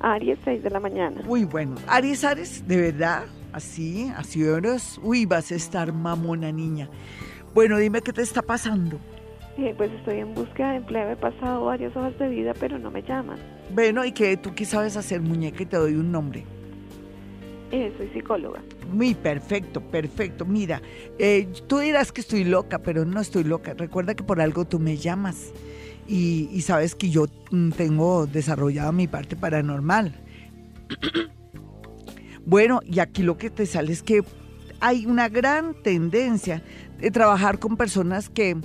[0.00, 1.22] Aries, 6 de la mañana.
[1.24, 1.74] Muy bueno.
[1.88, 3.24] Aries, Aries, ¿de verdad?
[3.52, 5.00] Así, así eres.
[5.02, 6.88] Uy, vas a estar mamona, niña.
[7.54, 9.00] Bueno, dime qué te está pasando.
[9.56, 11.10] Eh, pues estoy en búsqueda de empleo.
[11.10, 13.38] He pasado varias hojas de vida, pero no me llaman.
[13.74, 15.64] Bueno, ¿y qué tú qué sabes hacer, muñeca?
[15.64, 16.44] Y te doy un nombre.
[17.70, 18.62] Eh, soy psicóloga.
[18.90, 20.46] Muy perfecto, perfecto.
[20.46, 20.80] Mira,
[21.18, 23.74] eh, tú dirás que estoy loca, pero no estoy loca.
[23.74, 25.52] Recuerda que por algo tú me llamas
[26.06, 30.14] y, y sabes que yo mm, tengo desarrollada mi parte paranormal.
[32.46, 34.24] Bueno, y aquí lo que te sale es que
[34.80, 36.62] hay una gran tendencia
[36.98, 38.56] de trabajar con personas que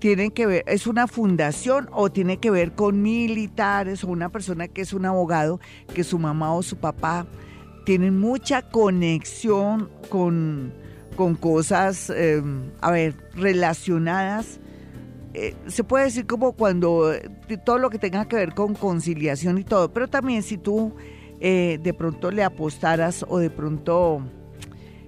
[0.00, 4.66] tienen que ver, es una fundación o tiene que ver con militares o una persona
[4.66, 5.60] que es un abogado,
[5.94, 7.24] que su mamá o su papá
[7.84, 10.72] tienen mucha conexión con,
[11.16, 12.42] con cosas, eh,
[12.80, 14.60] a ver, relacionadas.
[15.34, 17.30] eh, se puede decir como cuando eh,
[17.64, 20.94] todo lo que tenga que ver con conciliación y todo, pero también si tú
[21.40, 24.22] eh, de pronto le apostaras o de pronto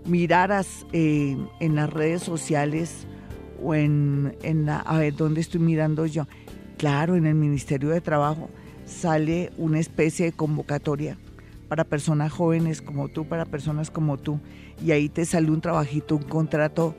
[0.06, 3.06] miraras eh, en las redes sociales
[3.62, 6.26] o en, en la, a ver, ¿dónde estoy mirando yo?
[6.76, 8.50] Claro, en el Ministerio de Trabajo
[8.84, 11.16] sale una especie de convocatoria
[11.74, 14.38] para personas jóvenes como tú, para personas como tú,
[14.80, 16.94] y ahí te sale un trabajito, un contrato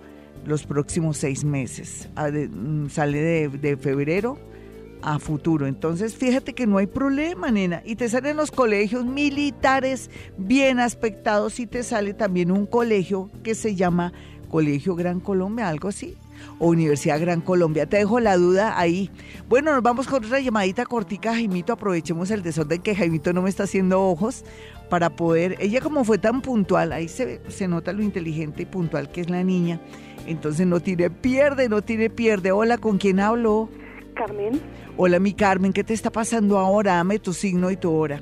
[0.45, 2.09] los próximos seis meses.
[2.17, 4.37] Mm, sale de, de febrero
[5.01, 5.65] a futuro.
[5.65, 7.83] Entonces, fíjate que no hay problema, nena.
[7.85, 13.55] Y te salen los colegios militares bien aspectados y te sale también un colegio que
[13.55, 14.11] se llama
[14.49, 16.17] Colegio Gran Colombia, algo así.
[16.59, 17.85] O Universidad Gran Colombia.
[17.85, 19.09] Te dejo la duda ahí.
[19.49, 21.73] Bueno, nos vamos con otra llamadita cortica, Jaimito.
[21.73, 24.43] Aprovechemos el desorden que Jaimito no me está haciendo ojos
[24.89, 25.55] para poder.
[25.59, 29.29] Ella, como fue tan puntual, ahí se, se nota lo inteligente y puntual que es
[29.29, 29.79] la niña.
[30.27, 32.51] Entonces no tiene pierde, no tiene pierde.
[32.51, 33.69] Hola, ¿con quién hablo?
[34.15, 34.61] Carmen,
[34.97, 36.95] Hola, mi Carmen, ¿qué te está pasando ahora?
[36.95, 38.21] Dame tu signo y tu hora.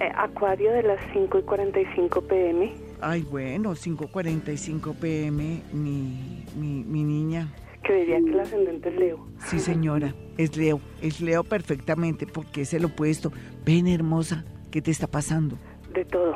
[0.00, 2.72] eh, Acuario de las 5 y 45 pm.
[3.02, 7.52] Ay, bueno, 5.45 pm, mi, mi, mi niña.
[7.82, 9.26] Creería que el ascendente es Leo.
[9.44, 13.32] Sí, señora, es Leo, es Leo perfectamente porque es el opuesto.
[13.66, 15.58] Ven, hermosa, ¿qué te está pasando?
[15.92, 16.32] De todo.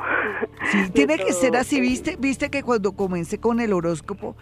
[0.71, 1.81] Sí, De tiene que ser así, sí.
[1.81, 2.17] ¿viste?
[2.19, 4.35] ¿Viste que cuando comencé con el horóscopo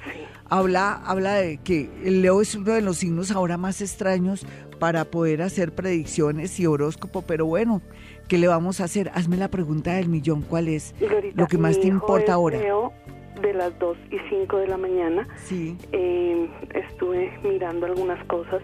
[0.49, 4.47] habla, habla de que el Leo es uno de los signos ahora más extraños
[4.79, 7.21] para poder hacer predicciones y horóscopo?
[7.21, 7.83] Pero bueno,
[8.27, 9.11] ¿qué le vamos a hacer?
[9.13, 10.93] Hazme la pregunta del millón, ¿cuál es?
[10.99, 12.59] Glorita, Lo que más te importa ahora.
[13.41, 15.27] De las 2 y 5 de la mañana.
[15.43, 18.61] Sí, Eh, estuve mirando algunas cosas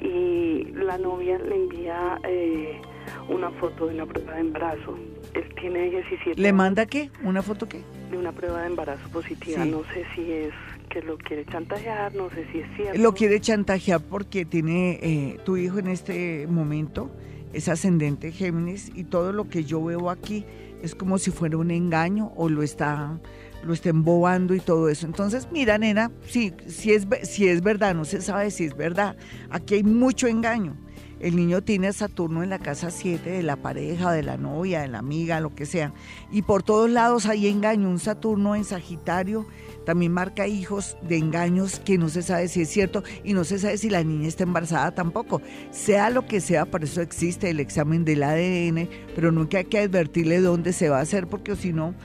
[0.00, 2.80] y la novia le envía eh,
[3.28, 4.98] una foto de una prueba de embarazo.
[5.34, 7.10] Él tiene 17 ¿le manda qué?
[7.22, 7.82] ¿Una foto qué?
[8.10, 9.62] de una prueba de embarazo positiva.
[9.62, 9.70] Sí.
[9.70, 10.52] No sé si es
[10.88, 13.00] que lo quiere chantajear, no sé si es cierto.
[13.00, 17.08] Lo quiere chantajear porque tiene eh, tu hijo en este momento,
[17.52, 20.44] es ascendente Géminis y todo lo que yo veo aquí
[20.82, 23.20] es como si fuera un engaño o lo está
[23.62, 25.06] lo está embobando y todo eso.
[25.06, 29.16] Entonces, mira, nena, si, si, es, si es verdad, no se sabe si es verdad.
[29.50, 30.76] Aquí hay mucho engaño.
[31.20, 34.80] El niño tiene a Saturno en la casa 7 de la pareja, de la novia,
[34.80, 35.92] de la amiga, lo que sea.
[36.32, 37.90] Y por todos lados hay engaño.
[37.90, 39.46] Un Saturno en Sagitario
[39.90, 43.58] también marca hijos de engaños que no se sabe si es cierto y no se
[43.58, 45.42] sabe si la niña está embarazada tampoco.
[45.72, 49.80] Sea lo que sea, por eso existe el examen del ADN, pero nunca hay que
[49.80, 51.96] advertirle dónde se va a hacer porque si no,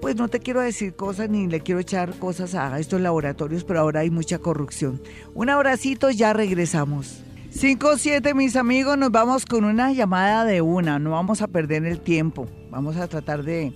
[0.00, 3.80] pues no te quiero decir cosas ni le quiero echar cosas a estos laboratorios, pero
[3.80, 5.02] ahora hay mucha corrupción.
[5.34, 7.22] Un abracito, ya regresamos.
[7.54, 12.00] 5-7, mis amigos, nos vamos con una llamada de una, no vamos a perder el
[12.00, 13.74] tiempo, vamos a tratar de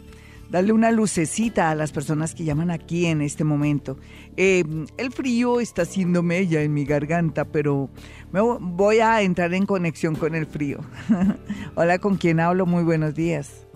[0.53, 3.97] darle una lucecita a las personas que llaman aquí en este momento.
[4.37, 4.63] Eh,
[4.99, 7.89] el frío está haciendo mella en mi garganta, pero
[8.31, 10.79] me vo- voy a entrar en conexión con el frío.
[11.75, 12.67] Hola, ¿con quién hablo?
[12.67, 13.67] Muy buenos días.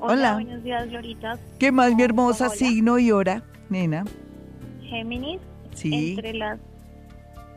[0.00, 0.34] Hola.
[0.34, 1.38] buenos días, Glorita.
[1.58, 2.54] ¿Qué más, mi hermosa Hola.
[2.56, 4.04] signo y hora, nena?
[4.82, 5.40] Géminis,
[5.74, 6.10] Sí.
[6.16, 6.58] entre las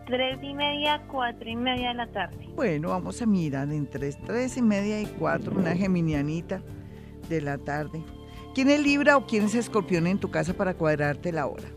[0.05, 2.37] tres y media, cuatro y media de la tarde.
[2.55, 6.61] Bueno, vamos a mirar entre tres y media y cuatro, una geminianita
[7.29, 8.01] de la tarde.
[8.57, 11.69] ¿Quién es Libra o quién es Escorpión en tu casa para cuadrarte la hora?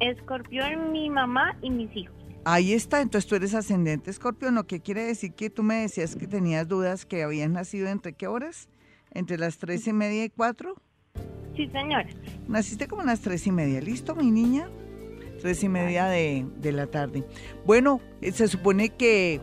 [0.00, 2.16] Escorpión, mi mamá y mis hijos.
[2.46, 6.16] Ahí está, entonces tú eres ascendente Escorpión, lo que quiere decir que tú me decías
[6.16, 8.70] que tenías dudas que habías nacido entre qué horas?
[9.10, 10.74] Entre las tres y media y cuatro.
[11.54, 12.08] Sí, señora.
[12.48, 14.70] Naciste como a las tres y media, ¿listo, mi niña?
[15.42, 17.24] Tres y media de, de la tarde.
[17.66, 19.42] Bueno, eh, se supone que,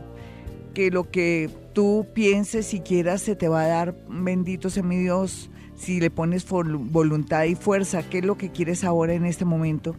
[0.74, 4.98] que lo que tú pienses y quieras se te va a dar, bendito sea mi
[4.98, 5.49] Dios,
[5.80, 8.02] si le pones vol- voluntad y fuerza.
[8.08, 9.96] ¿Qué es lo que quieres ahora en este momento?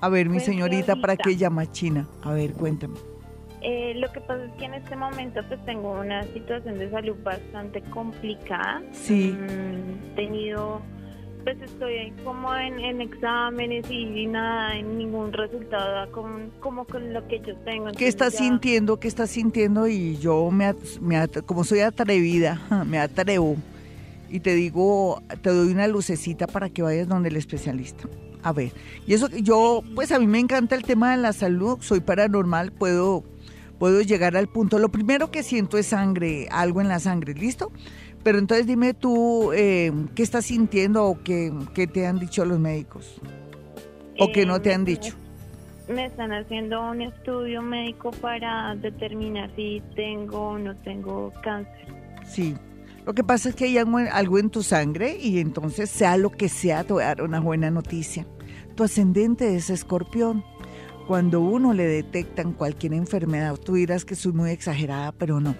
[0.00, 2.06] A ver, mi Pues, señorita, ¿para qué llama China?
[2.22, 2.96] A ver, cuéntame.
[3.62, 7.14] Eh, lo que pasa es que en este momento pues tengo una situación de salud
[7.24, 8.82] bastante complicada.
[8.92, 9.32] Sí.
[9.32, 10.82] Mm, tenido,
[11.44, 17.26] pues estoy como en, en exámenes y nada, en ningún resultado con, como con lo
[17.28, 17.86] que yo tengo.
[17.86, 18.98] ¿Qué Entonces estás ya- sintiendo?
[19.00, 19.86] ¿Qué estás sintiendo?
[19.88, 23.56] Y yo, me, me como soy atrevida, me atrevo
[24.36, 28.06] y te digo, te doy una lucecita para que vayas donde el especialista.
[28.42, 28.70] A ver,
[29.06, 32.00] y eso que yo, pues a mí me encanta el tema de la salud, soy
[32.00, 33.24] paranormal, puedo,
[33.78, 34.78] puedo llegar al punto.
[34.78, 37.72] Lo primero que siento es sangre, algo en la sangre, ¿listo?
[38.22, 42.58] Pero entonces dime tú, eh, ¿qué estás sintiendo o qué, qué, te han dicho los
[42.58, 43.18] médicos?
[44.18, 45.14] ¿O qué no te han dicho?
[45.88, 51.86] Me están haciendo un estudio médico para determinar si tengo o no tengo cáncer.
[52.26, 52.54] Sí,
[53.06, 56.48] lo que pasa es que hay algo en tu sangre y entonces sea lo que
[56.48, 58.26] sea, te voy a dar una buena noticia.
[58.74, 60.44] Tu ascendente es escorpión.
[61.06, 65.54] Cuando uno le detectan cualquier enfermedad, tú dirás que soy muy exagerada, pero no.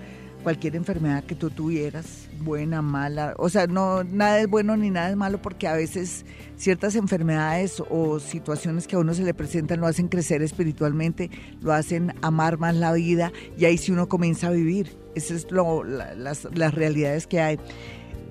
[0.46, 5.11] Cualquier enfermedad que tú tuvieras, buena, mala, o sea, no nada es bueno ni nada
[5.11, 6.24] es malo porque a veces
[6.56, 11.72] ciertas enfermedades o situaciones que a uno se le presentan lo hacen crecer espiritualmente, lo
[11.72, 14.96] hacen amar más la vida y ahí sí uno comienza a vivir.
[15.16, 17.59] Esas es lo, las, las realidades que hay.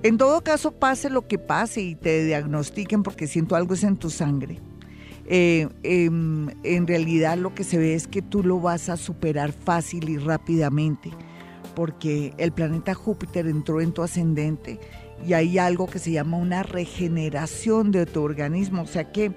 [0.02, 3.98] En todo caso, pase lo que pase y te diagnostiquen porque siento algo es en
[3.98, 4.62] tu sangre.
[5.26, 9.52] Eh, em, en realidad lo que se ve es que tú lo vas a superar
[9.52, 11.12] fácil y rápidamente
[11.76, 14.80] porque el planeta Júpiter entró en tu ascendente
[15.26, 18.82] y hay algo que se llama una regeneración de tu organismo.
[18.84, 19.32] O sea que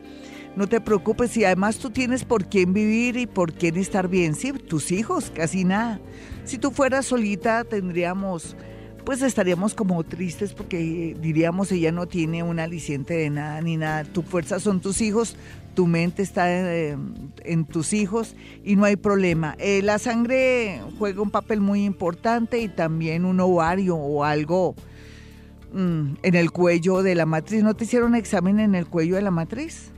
[0.56, 4.34] no te preocupes y además tú tienes por quién vivir y por quién estar bien.
[4.34, 6.00] Sí, tus hijos, casi nada.
[6.44, 8.56] Si tú fueras solita tendríamos,
[9.08, 14.04] pues estaríamos como tristes porque diríamos ella no tiene un aliciente de nada ni nada.
[14.04, 15.34] Tu fuerza son tus hijos,
[15.72, 16.94] tu mente está eh,
[17.42, 19.56] en, tus hijos y no hay problema.
[19.60, 24.74] Eh, la sangre juega un papel muy importante y también un ovario o algo
[25.72, 27.62] Mm, en el cuello de la matriz.
[27.62, 29.90] ¿No te hicieron examen en el cuello de la matriz?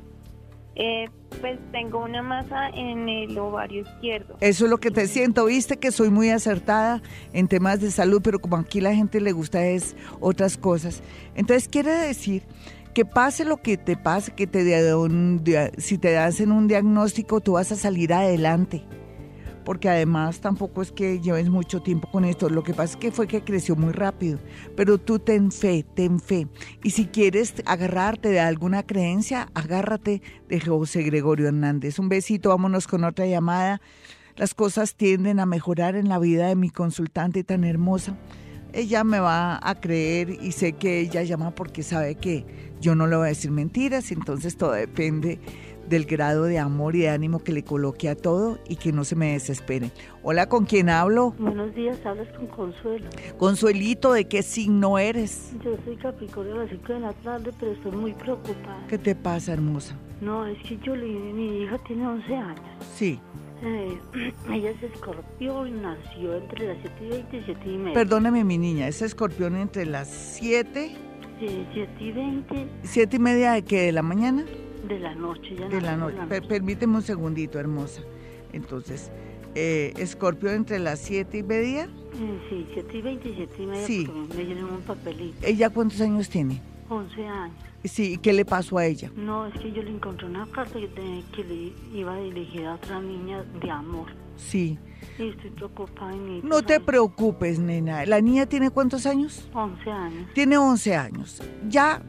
[0.77, 1.09] Eh,
[1.41, 4.37] pues tengo una masa en el ovario izquierdo.
[4.41, 5.47] Eso es lo que te siento.
[5.47, 7.03] Viste que soy muy acertada
[7.33, 11.03] en temas de salud, pero como aquí la gente le gusta es otras cosas.
[11.35, 12.43] Entonces quiere decir
[12.95, 14.61] que pase lo que te pase, que te
[15.79, 18.85] si te hacen un diagnóstico, tú vas a salir adelante
[19.71, 23.13] porque además tampoco es que lleves mucho tiempo con esto, lo que pasa es que
[23.13, 24.41] fue que creció muy rápido,
[24.75, 26.49] pero tú ten fe, ten fe.
[26.83, 32.01] Y si quieres agarrarte de alguna creencia, agárrate de José Gregorio Hernández.
[32.01, 33.81] Un besito, vámonos con otra llamada.
[34.35, 38.19] Las cosas tienden a mejorar en la vida de mi consultante tan hermosa.
[38.73, 43.07] Ella me va a creer y sé que ella llama porque sabe que yo no
[43.07, 45.39] le voy a decir mentiras, entonces todo depende
[45.91, 49.05] del grado de amor y de ánimo que le coloque a todo y que no
[49.05, 49.91] se me desespere.
[50.23, 51.35] Hola, ¿con quién hablo?
[51.39, 53.11] Buenos días, hablas con Consuelo.
[53.37, 55.53] Consuelito, ¿de qué signo eres?
[55.65, 58.87] Yo soy Capricornio a las 5 de la tarde, pero estoy muy preocupada.
[58.89, 59.97] ¿Qué te pasa, hermosa?
[60.21, 62.61] No, es que yo, mi hija tiene 11 años.
[62.95, 63.19] Sí.
[63.63, 63.99] Eh,
[64.53, 67.95] ella es escorpión, nació entre las 7 y 20 y 7 y media.
[67.95, 70.97] Perdóneme, mi niña, ¿es escorpión entre las 7?
[71.41, 72.69] Sí, 7 y 20.
[72.85, 73.83] ¿7 y media de qué?
[73.83, 74.45] ¿De la mañana?
[74.89, 76.17] De la noche, ya De la noche.
[76.49, 78.03] permíteme un segundito, hermosa.
[78.53, 79.11] Entonces,
[79.55, 81.85] eh, ¿Escorpio entre las 7 y media?
[82.15, 84.11] Eh, sí, 7 y 20 y 7 y media, sí.
[84.37, 85.47] me dieron un papelito.
[85.47, 86.61] ¿Ella cuántos años tiene?
[86.89, 87.57] 11 años.
[87.85, 89.11] Sí, ¿y qué le pasó a ella?
[89.17, 90.89] No, es que yo le encontré una carta que,
[91.35, 94.09] que le iba dirigida a otra niña de amor.
[94.37, 94.79] Sí.
[95.19, 96.13] Y estoy preocupada.
[96.13, 98.05] En no te preocupes, nena.
[98.07, 99.49] ¿La niña tiene cuántos años?
[99.55, 100.29] 11 años.
[100.35, 101.43] Tiene 11 años.
[101.69, 102.03] Ya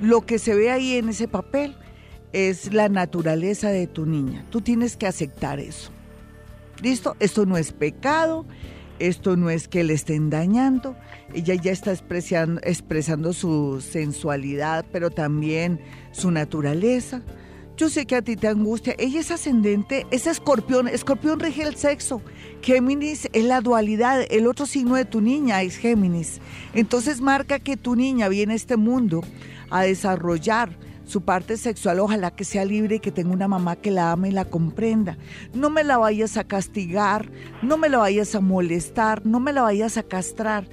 [0.00, 1.76] lo que se ve ahí en ese papel
[2.32, 4.44] es la naturaleza de tu niña.
[4.50, 5.90] Tú tienes que aceptar eso.
[6.82, 7.16] ¿Listo?
[7.20, 8.44] Esto no es pecado,
[8.98, 10.96] esto no es que le estén dañando.
[11.34, 15.80] Ella ya está expresando, su sensualidad, pero también
[16.12, 17.22] su naturaleza.
[17.76, 18.94] Yo sé que a ti te angustia.
[18.98, 20.88] Ella es ascendente, es escorpión.
[20.88, 22.20] Escorpión rige el sexo.
[22.60, 24.24] Géminis es la dualidad.
[24.30, 26.40] El otro signo de tu niña es Géminis.
[26.74, 29.22] Entonces marca que tu niña viene a este mundo
[29.70, 33.90] a desarrollar su parte sexual, ojalá que sea libre y que tenga una mamá que
[33.90, 35.18] la ame y la comprenda.
[35.54, 37.30] No me la vayas a castigar,
[37.62, 40.66] no me la vayas a molestar, no me la vayas a castrar.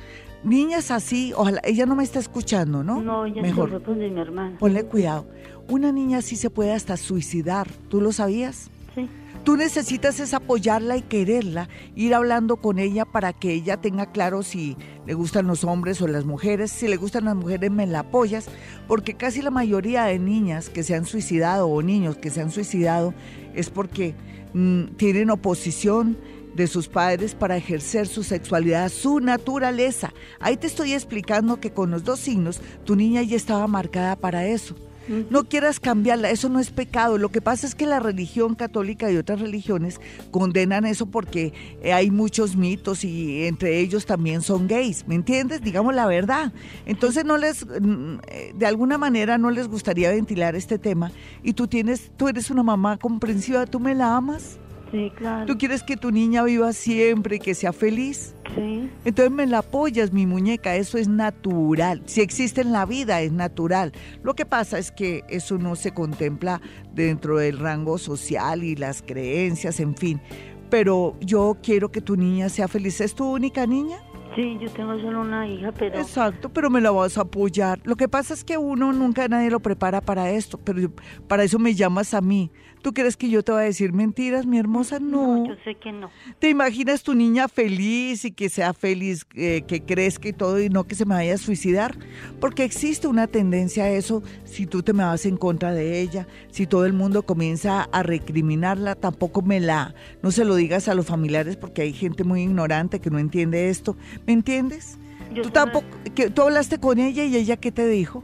[0.44, 3.02] Niñas así, ojalá, ella no me está escuchando, ¿no?
[3.02, 3.82] No, ella Mejor.
[3.86, 4.58] Se mi hermana.
[4.58, 5.28] Ponle cuidado.
[5.68, 8.70] Una niña así se puede hasta suicidar, ¿tú lo sabías?
[8.96, 9.10] Sí.
[9.44, 14.44] Tú necesitas es apoyarla y quererla, ir hablando con ella para que ella tenga claro
[14.44, 14.76] si
[15.06, 16.72] le gustan los hombres o las mujeres.
[16.72, 18.48] Si le gustan las mujeres, me la apoyas,
[18.88, 22.52] porque casi la mayoría de niñas que se han suicidado o niños que se han
[22.52, 23.14] suicidado
[23.56, 24.14] es porque
[24.54, 26.18] mm, tienen oposición
[26.56, 30.14] de sus padres para ejercer su sexualidad, su naturaleza.
[30.40, 34.46] Ahí te estoy explicando que con los dos signos tu niña ya estaba marcada para
[34.46, 34.76] eso.
[35.08, 37.18] No quieras cambiarla, eso no es pecado.
[37.18, 41.94] Lo que pasa es que la religión católica y otras religiones condenan eso porque eh,
[41.94, 45.62] hay muchos mitos y entre ellos también son gays, ¿me entiendes?
[45.62, 46.54] Digamos la verdad.
[46.86, 48.18] Entonces no les, mm,
[48.56, 51.12] de alguna manera no les gustaría ventilar este tema
[51.44, 54.60] y tú tienes, tú eres una mamá comprensiva, tú me la amas.
[54.92, 55.46] Sí, claro.
[55.46, 58.34] Tú quieres que tu niña viva siempre y que sea feliz.
[58.56, 58.90] Sí.
[59.06, 62.02] Entonces me la apoyas, mi muñeca, eso es natural.
[62.06, 63.92] Si existe en la vida, es natural.
[64.24, 66.62] Lo que pasa es que eso no se contempla
[66.94, 70.22] dentro del rango social y las creencias, en fin.
[70.70, 73.02] Pero yo quiero que tu niña sea feliz.
[73.02, 73.98] ¿Es tu única niña?
[74.36, 77.82] Sí, yo tengo solo una hija, pero Exacto, pero me la vas a apoyar.
[77.84, 80.92] Lo que pasa es que uno nunca nadie lo prepara para esto, pero
[81.28, 82.52] para eso me llamas a mí.
[82.82, 85.00] ¿Tú crees que yo te voy a decir mentiras, mi hermosa?
[85.00, 85.46] No.
[85.46, 86.10] yo sé que no.
[86.40, 90.70] ¿Te imaginas tu niña feliz y que sea feliz, eh, que crezca y todo y
[90.70, 91.98] no que se me vaya a suicidar?
[92.40, 96.28] Porque existe una tendencia a eso si tú te me vas en contra de ella,
[96.52, 100.96] si todo el mundo comienza a recriminarla, tampoco me la, no se lo digas a
[100.96, 103.98] los familiares porque hay gente muy ignorante que no entiende esto.
[104.26, 104.98] ¿Me entiendes?
[105.34, 108.24] Yo Tú tampoco, que, tú hablaste con ella y ella qué te dijo?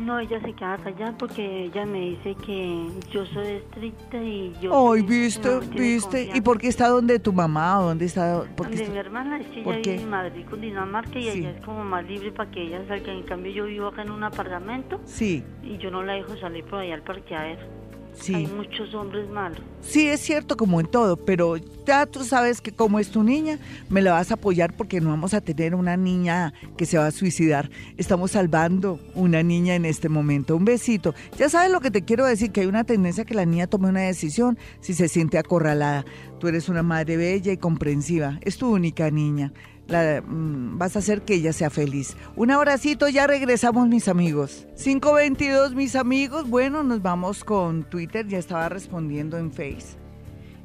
[0.00, 4.70] No, ella se queda callada porque ella me dice que yo soy estricta y yo...
[4.70, 6.30] No viste, viste.
[6.34, 8.44] ¿Y por qué está donde tu mamá o dónde está?
[8.56, 11.38] Porque mi hermana es que ¿Por ella vive en Madrid, Cundinamarca, y Sí.
[11.40, 13.12] ella es como más libre para que ella salga.
[13.12, 16.64] En cambio, yo vivo acá en un apartamento Sí, y yo no la dejo salir
[16.64, 17.79] por allá al parqueadero.
[18.20, 18.34] Sí.
[18.34, 19.60] Hay muchos hombres malos.
[19.80, 21.56] Sí, es cierto como en todo, pero
[21.86, 23.58] ya tú sabes que como es tu niña,
[23.88, 27.06] me la vas a apoyar porque no vamos a tener una niña que se va
[27.06, 27.70] a suicidar.
[27.96, 30.56] Estamos salvando una niña en este momento.
[30.56, 31.14] Un besito.
[31.38, 33.66] Ya sabes lo que te quiero decir, que hay una tendencia a que la niña
[33.66, 36.04] tome una decisión si se siente acorralada.
[36.38, 38.38] Tú eres una madre bella y comprensiva.
[38.42, 39.52] Es tu única niña.
[39.90, 42.16] La, mm, vas a hacer que ella sea feliz.
[42.36, 44.66] Un abracito, ya regresamos mis amigos.
[44.82, 50.00] 522 mis amigos, bueno, nos vamos con Twitter, ya estaba respondiendo en Face.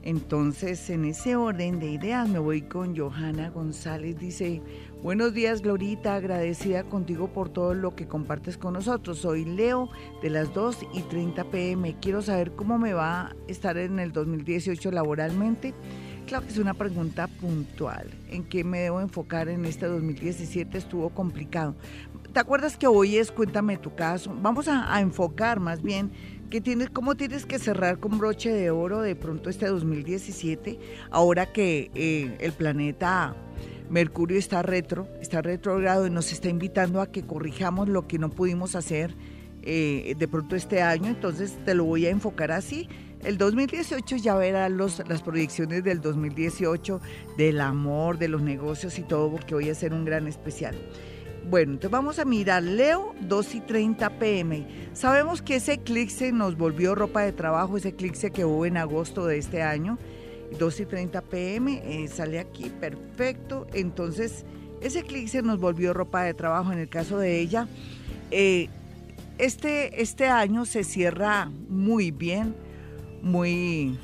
[0.06, 4.20] Entonces, en ese orden de ideas me voy con Johanna González.
[4.20, 4.62] Dice,
[5.02, 9.18] buenos días Glorita, agradecida contigo por todo lo que compartes con nosotros.
[9.18, 9.90] Soy Leo
[10.22, 11.96] de las 2 y 30 pm.
[12.00, 15.74] Quiero saber cómo me va a estar en el 2018 laboralmente.
[16.26, 18.10] Claro que es una pregunta puntual.
[18.30, 20.78] ¿En qué me debo enfocar en este 2017?
[20.78, 21.76] Estuvo complicado.
[22.34, 24.36] ¿Te acuerdas que hoy es Cuéntame tu caso?
[24.42, 26.12] Vamos a, a enfocar más bien
[26.50, 30.80] que tienes, cómo tienes que cerrar con broche de oro de pronto este 2017,
[31.12, 33.36] ahora que eh, el planeta
[33.90, 38.30] Mercurio está retro, está retrogrado y nos está invitando a que corrijamos lo que no
[38.30, 39.16] pudimos hacer
[39.64, 42.88] eh, de pronto este año, entonces te lo voy a enfocar así.
[43.26, 47.02] El 2018 ya verás los, las proyecciones del 2018,
[47.38, 50.76] del amor, de los negocios y todo, porque voy a hacer un gran especial.
[51.50, 54.68] Bueno, entonces vamos a mirar Leo 2 y 30 pm.
[54.94, 59.26] Sabemos que ese eclipse nos volvió ropa de trabajo, ese eclipse que hubo en agosto
[59.26, 59.98] de este año,
[60.60, 63.66] 2 y 30 pm, eh, sale aquí, perfecto.
[63.74, 64.46] Entonces,
[64.82, 66.72] ese eclipse nos volvió ropa de trabajo.
[66.72, 67.68] En el caso de ella,
[68.30, 68.70] eh,
[69.38, 72.56] este, este año se cierra muy bien,
[73.22, 73.98] muy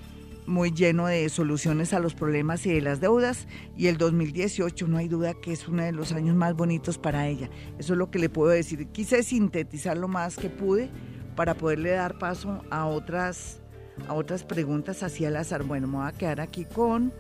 [0.46, 3.48] muy lleno de soluciones a los problemas y de las deudas
[3.78, 7.28] y el 2018 no hay duda que es uno de los años más bonitos para
[7.28, 7.50] ella.
[7.78, 8.88] Eso es lo que le puedo decir.
[8.88, 10.90] Quise sintetizar lo más que pude
[11.36, 13.62] para poderle dar paso a otras
[14.08, 15.64] a otras preguntas así al azar.
[15.64, 17.14] Bueno, me voy a quedar aquí con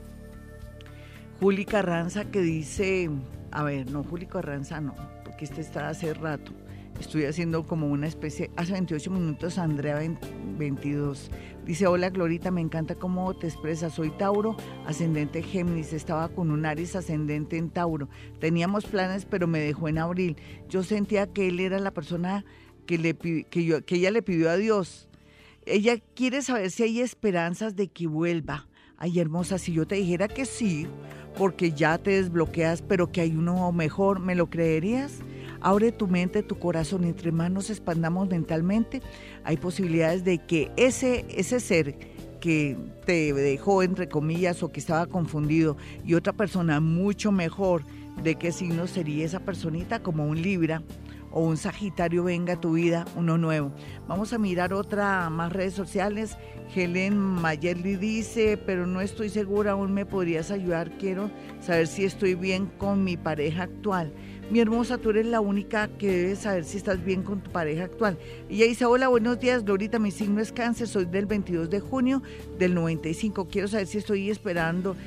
[1.39, 3.10] Juli Carranza que dice,
[3.52, 6.52] a ver, no Juli Carranza no, porque este está hace rato.
[7.02, 9.99] Estoy haciendo como una especie, hace 28 minutos Andrea
[10.60, 11.32] 22.
[11.66, 13.95] Dice, hola Glorita, me encanta cómo te expresas.
[13.95, 15.93] Soy Tauro, ascendente Géminis.
[15.93, 18.08] Estaba con un Aries ascendente en Tauro.
[18.39, 20.38] Teníamos planes, pero me dejó en abril.
[20.70, 22.45] Yo sentía que él era la persona
[22.86, 25.10] que, le, que, yo, que ella le pidió a Dios.
[25.66, 28.68] Ella quiere saber si hay esperanzas de que vuelva.
[28.97, 30.86] Ay, hermosa, si yo te dijera que sí,
[31.36, 35.24] porque ya te desbloqueas, pero que hay uno mejor, ¿me lo creerías?
[35.62, 39.01] Abre tu mente, tu corazón, entre más nos expandamos mentalmente,
[39.43, 41.95] hay posibilidades de que ese, ese ser
[42.39, 47.84] que te dejó, entre comillas, o que estaba confundido, y otra persona mucho mejor,
[48.24, 50.01] ¿de qué signo sería esa personita?
[50.01, 50.82] Como un Libra
[51.32, 53.72] o un Sagitario venga a tu vida, uno nuevo.
[54.07, 56.38] Vamos a mirar otra más redes sociales.
[56.76, 61.30] Helen Mayerly dice, pero no estoy segura, aún me podrías ayudar, quiero
[61.62, 64.14] saber si estoy bien con mi pareja actual.
[64.52, 67.86] Mi hermosa, tú eres la única que debe saber si estás bien con tu pareja
[67.86, 68.18] actual.
[68.49, 71.80] Y ella dice, hola, buenos días, Glorita, mi signo es cáncer, soy del 22 de
[71.80, 72.22] junio
[72.60, 73.47] del 95.
[73.47, 74.97] Quiero saber si estoy esperando,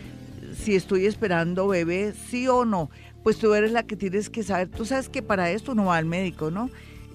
[0.56, 2.88] si estoy esperando bebé, sí o no.
[3.22, 4.70] Pues tú eres la que tienes que saber.
[4.70, 6.70] Tú sabes que para esto no va al médico, ¿no?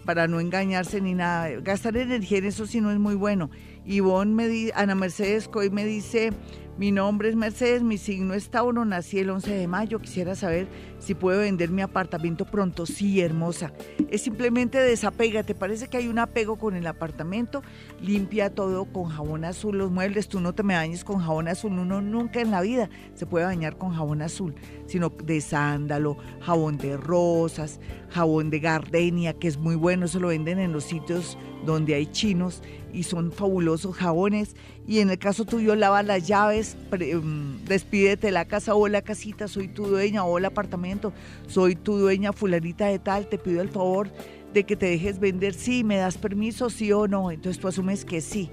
[0.10, 1.50] para no engañarse ni nada.
[1.62, 3.52] Gastar energía en eso sí no es muy bueno.
[3.86, 6.32] Ivonne me di, Ana Mercedes Coy me dice,
[6.80, 10.00] mi nombre es Mercedes, mi signo es Tauro, nací el 11 de mayo.
[10.00, 10.66] Quisiera saber
[10.98, 12.86] si puedo vender mi apartamento pronto.
[12.86, 13.74] Sí, hermosa.
[14.10, 15.44] Es simplemente desapega.
[15.44, 17.64] ¿Te parece que hay un apego con el apartamento?
[18.02, 20.30] Limpia todo con jabón azul, los muebles.
[20.30, 21.78] Tú no te me bañes con jabón azul.
[21.78, 24.56] Uno nunca en la vida se puede bañar con jabón azul,
[24.88, 30.08] sino de sándalo, jabón de rosas, jabón de gardenia, que es muy bueno.
[30.08, 32.64] Se lo venden en los sitios donde hay chinos
[32.94, 34.56] y son fabulosos jabones.
[34.88, 39.02] Y en el caso tuyo, lava las llaves, mm, despídete de la casa, o la
[39.02, 41.14] casita, soy tu dueña, o el apartamento,
[41.48, 44.10] soy tu dueña, fulanita de tal, te pido el favor
[44.54, 47.32] de que te dejes vender, sí, me das permiso, sí o no.
[47.32, 48.50] Entonces tú asumes que sí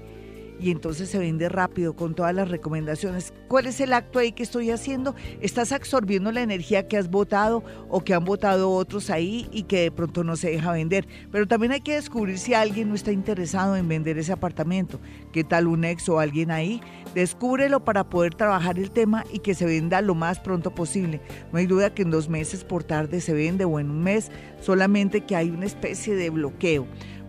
[0.59, 3.33] y entonces se vende rápido con todas las recomendaciones.
[3.47, 5.15] ¿Cuál es el acto ahí que estoy haciendo?
[5.41, 9.81] Estás absorbiendo la energía que has votado o que han votado otros ahí y que
[9.81, 11.07] de pronto no se deja vender.
[11.31, 14.99] Pero también hay que descubrir si alguien no está interesado en vender ese apartamento.
[15.31, 16.81] ¿Qué tal un ex o alguien ahí?
[17.13, 21.21] Descúbrelo para poder trabajar el tema y que se venda lo más pronto posible.
[21.51, 24.31] No hay duda que en dos meses por tarde se vende o en un mes,
[24.61, 26.87] solamente que hay una especie de bloqueo.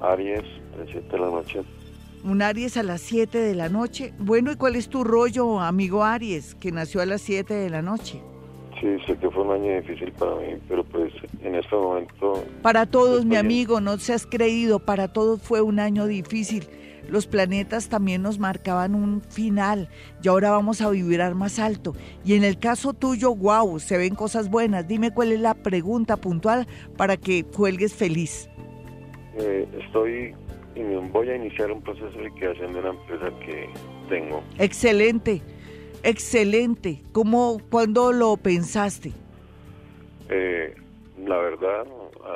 [0.01, 0.43] Aries,
[0.74, 1.61] a las 7 de la noche.
[2.26, 4.14] Un Aries a las 7 de la noche.
[4.20, 7.82] Bueno, ¿y cuál es tu rollo, amigo Aries, que nació a las 7 de la
[7.82, 8.22] noche?
[8.84, 12.44] Sí, sé que fue un año difícil para mí, pero pues en este momento...
[12.62, 16.68] Para todos, mi amigo, no se has creído, para todos fue un año difícil.
[17.08, 19.88] Los planetas también nos marcaban un final
[20.22, 21.96] y ahora vamos a vibrar más alto.
[22.26, 24.86] Y en el caso tuyo, wow, se ven cosas buenas.
[24.86, 26.68] Dime cuál es la pregunta puntual
[26.98, 28.50] para que cuelgues feliz.
[29.38, 30.36] Eh, estoy
[30.76, 30.82] y
[31.12, 33.70] voy a iniciar un proceso de creación de una empresa que
[34.10, 34.44] tengo.
[34.60, 35.42] Excelente.
[36.04, 37.01] Excelente.
[37.14, 39.14] ¿Cómo, cuándo lo pensaste?
[40.30, 40.76] Eh,
[41.26, 41.86] la verdad,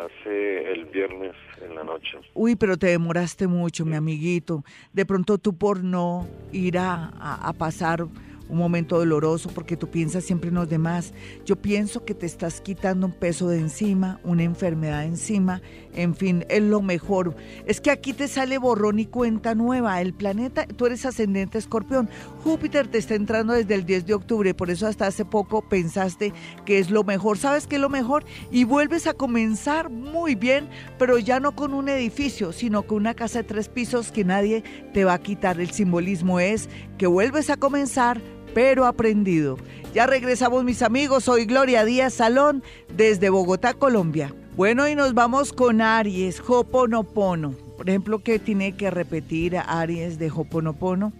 [0.05, 2.17] hace el viernes en la noche.
[2.33, 4.63] Uy, pero te demoraste mucho, mi amiguito.
[4.93, 8.07] De pronto tú por no ir a, a pasar
[8.49, 11.13] un momento doloroso porque tú piensas siempre en los demás.
[11.45, 15.61] Yo pienso que te estás quitando un peso de encima, una enfermedad encima,
[15.97, 17.35] en fin, es lo mejor.
[17.65, 19.99] Es que aquí te sale borrón y cuenta nueva.
[19.99, 22.07] El planeta, tú eres ascendente escorpión.
[22.43, 26.33] Júpiter te está entrando desde el 10 de octubre, por eso hasta hace poco pensaste
[26.65, 27.39] que es lo mejor.
[27.39, 28.25] ¿Sabes qué es lo mejor?
[28.51, 30.69] Y vuelves a comenzar muy bien,
[30.99, 34.63] pero ya no con un edificio, sino con una casa de tres pisos que nadie
[34.93, 35.59] te va a quitar.
[35.59, 36.69] El simbolismo es
[36.99, 38.21] que vuelves a comenzar
[38.57, 39.59] pero aprendido.
[39.93, 44.33] Ya regresamos mis amigos, soy Gloria Díaz Salón desde Bogotá, Colombia.
[44.55, 47.51] Bueno, y nos vamos con Aries, Hoponopono.
[47.51, 51.13] Por ejemplo, ¿qué tiene que repetir Aries de Hoponopono?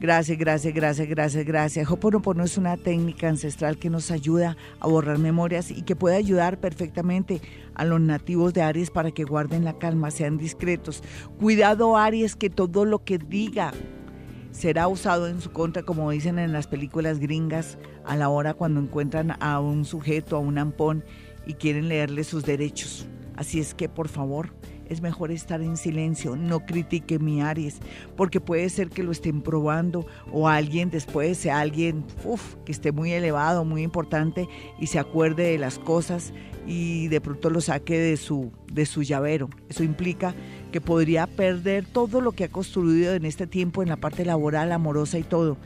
[0.00, 1.90] Gracias, gracias, gracias, gracias, gracias.
[1.90, 6.56] Hoponopono es una técnica ancestral que nos ayuda a borrar memorias y que puede ayudar
[6.56, 7.42] perfectamente
[7.74, 11.02] a los nativos de Aries para que guarden la calma, sean discretos.
[11.38, 13.74] Cuidado Aries que todo lo que diga
[14.58, 18.80] será usado en su contra, como dicen en las películas gringas, a la hora cuando
[18.80, 21.04] encuentran a un sujeto, a un ampón
[21.46, 23.06] y quieren leerle sus derechos.
[23.36, 24.50] Así es que, por favor,
[24.88, 27.78] es mejor estar en silencio, no critique mi Aries,
[28.16, 32.04] porque puede ser que lo estén probando o alguien después sea alguien
[32.64, 34.48] que esté muy elevado, muy importante
[34.80, 36.32] y se acuerde de las cosas
[36.66, 39.48] y de pronto lo saque de su, de su llavero.
[39.68, 40.34] Eso implica
[40.70, 44.72] que podría perder todo lo que ha construido en este tiempo en la parte laboral,
[44.72, 45.56] amorosa y todo.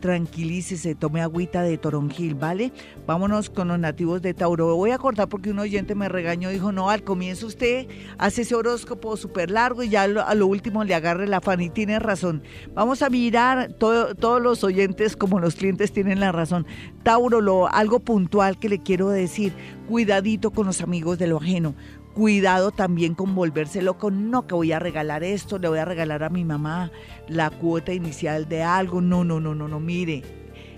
[0.00, 2.72] Tranquilícese, tome agüita de toronjil, ¿vale?
[3.06, 4.74] Vámonos con los nativos de Tauro.
[4.74, 7.86] Voy a cortar porque un oyente me regañó, dijo, no, al comienzo usted
[8.18, 11.70] hace ese horóscopo súper largo y ya a lo último le agarre la fan y
[11.70, 12.42] tiene razón.
[12.74, 16.66] Vamos a mirar, todos los oyentes como los clientes tienen la razón.
[17.04, 19.52] Tauro, lo, algo puntual que le quiero decir,
[19.88, 21.76] cuidadito con los amigos de lo ajeno
[22.14, 26.22] Cuidado también con volverse loco, no que voy a regalar esto, le voy a regalar
[26.22, 26.92] a mi mamá
[27.26, 30.22] la cuota inicial de algo, no, no, no, no, no, mire,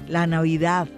[0.07, 0.89] la Navidad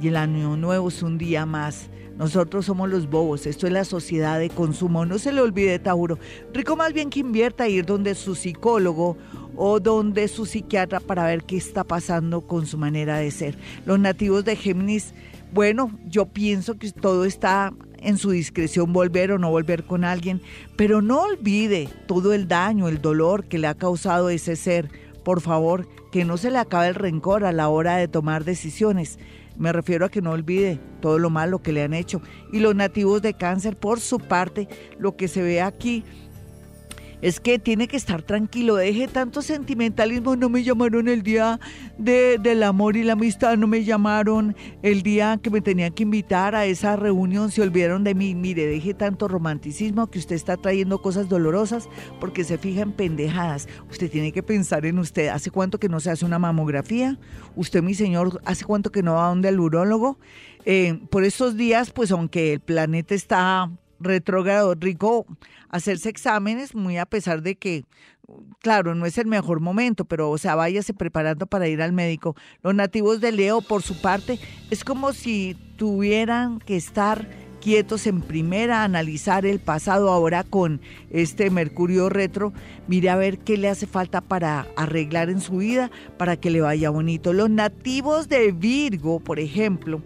[0.00, 1.88] y el Año Nuevo es un día más.
[2.18, 6.18] Nosotros somos los bobos, esto es la sociedad de consumo, no se le olvide Tauro.
[6.52, 9.18] Rico más bien que invierta ir donde su psicólogo
[9.54, 13.58] o donde su psiquiatra para ver qué está pasando con su manera de ser.
[13.84, 15.12] Los nativos de Géminis,
[15.52, 17.74] bueno, yo pienso que todo está
[18.06, 20.40] en su discreción volver o no volver con alguien,
[20.76, 24.88] pero no olvide todo el daño, el dolor que le ha causado ese ser.
[25.24, 29.18] Por favor, que no se le acabe el rencor a la hora de tomar decisiones.
[29.58, 32.22] Me refiero a que no olvide todo lo malo que le han hecho.
[32.52, 34.68] Y los nativos de cáncer, por su parte,
[35.00, 36.04] lo que se ve aquí
[37.22, 41.60] es que tiene que estar tranquilo, deje tanto sentimentalismo, no me llamaron el día
[41.98, 46.02] de, del amor y la amistad, no me llamaron el día que me tenían que
[46.02, 50.56] invitar a esa reunión, se olvidaron de mí, mire, deje tanto romanticismo que usted está
[50.56, 51.88] trayendo cosas dolorosas
[52.20, 56.00] porque se fija en pendejadas, usted tiene que pensar en usted, ¿hace cuánto que no
[56.00, 57.18] se hace una mamografía?
[57.54, 60.18] Usted, mi señor, ¿hace cuánto que no va donde el urólogo?
[60.64, 65.26] Eh, por estos días, pues aunque el planeta está retrógrado, rico
[65.70, 67.84] hacerse exámenes, muy a pesar de que,
[68.60, 72.36] claro, no es el mejor momento, pero, o sea, váyase preparando para ir al médico.
[72.62, 74.38] Los nativos de Leo, por su parte,
[74.70, 77.28] es como si tuvieran que estar
[77.66, 82.52] quietos en primera, analizar el pasado ahora con este Mercurio retro,
[82.86, 86.60] mire a ver qué le hace falta para arreglar en su vida, para que le
[86.60, 87.32] vaya bonito.
[87.32, 90.00] Los nativos de Virgo, por ejemplo,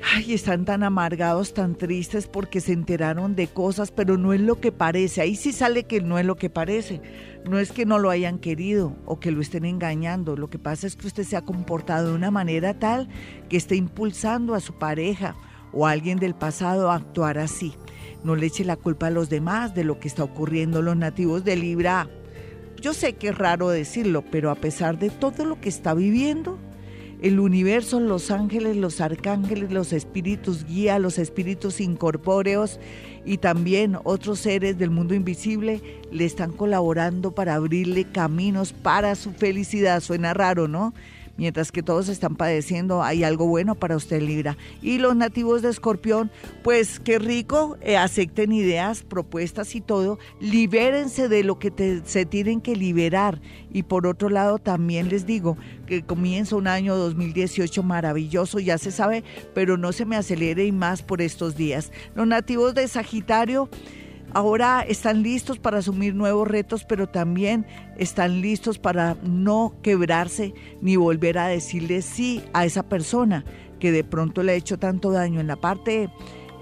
[0.00, 4.60] Ay, están tan amargados, tan tristes porque se enteraron de cosas, pero no es lo
[4.60, 5.20] que parece.
[5.20, 7.02] Ahí sí sale que no es lo que parece.
[7.48, 10.36] No es que no lo hayan querido o que lo estén engañando.
[10.36, 13.08] Lo que pasa es que usted se ha comportado de una manera tal
[13.48, 15.34] que está impulsando a su pareja
[15.72, 17.74] o a alguien del pasado a actuar así.
[18.22, 20.80] No le eche la culpa a los demás de lo que está ocurriendo.
[20.80, 22.08] Los nativos de Libra,
[22.80, 26.58] yo sé que es raro decirlo, pero a pesar de todo lo que está viviendo,
[27.20, 32.78] el universo, los ángeles, los arcángeles, los espíritus guía, los espíritus incorpóreos
[33.24, 39.32] y también otros seres del mundo invisible le están colaborando para abrirle caminos para su
[39.32, 40.00] felicidad.
[40.00, 40.94] Suena raro, ¿no?
[41.38, 44.58] Mientras que todos están padeciendo, hay algo bueno para usted, Libra.
[44.82, 46.30] Y los nativos de Escorpión,
[46.62, 52.60] pues qué rico, eh, acepten ideas, propuestas y todo, libérense de lo que se tienen
[52.60, 53.40] que liberar.
[53.72, 58.90] Y por otro lado, también les digo que comienza un año 2018 maravilloso, ya se
[58.90, 59.24] sabe,
[59.54, 61.92] pero no se me acelere y más por estos días.
[62.14, 63.68] Los nativos de Sagitario,
[64.34, 67.66] Ahora están listos para asumir nuevos retos, pero también
[67.96, 70.52] están listos para no quebrarse
[70.82, 73.44] ni volver a decirle sí a esa persona
[73.80, 76.10] que de pronto le ha hecho tanto daño en la parte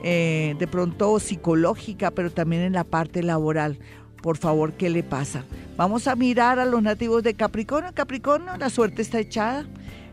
[0.04, 3.78] eh, de pronto psicológica, pero también en la parte laboral.
[4.22, 5.44] Por favor, ¿qué le pasa?
[5.76, 7.92] Vamos a mirar a los nativos de Capricornio.
[7.94, 9.66] Capricornio, la suerte está echada.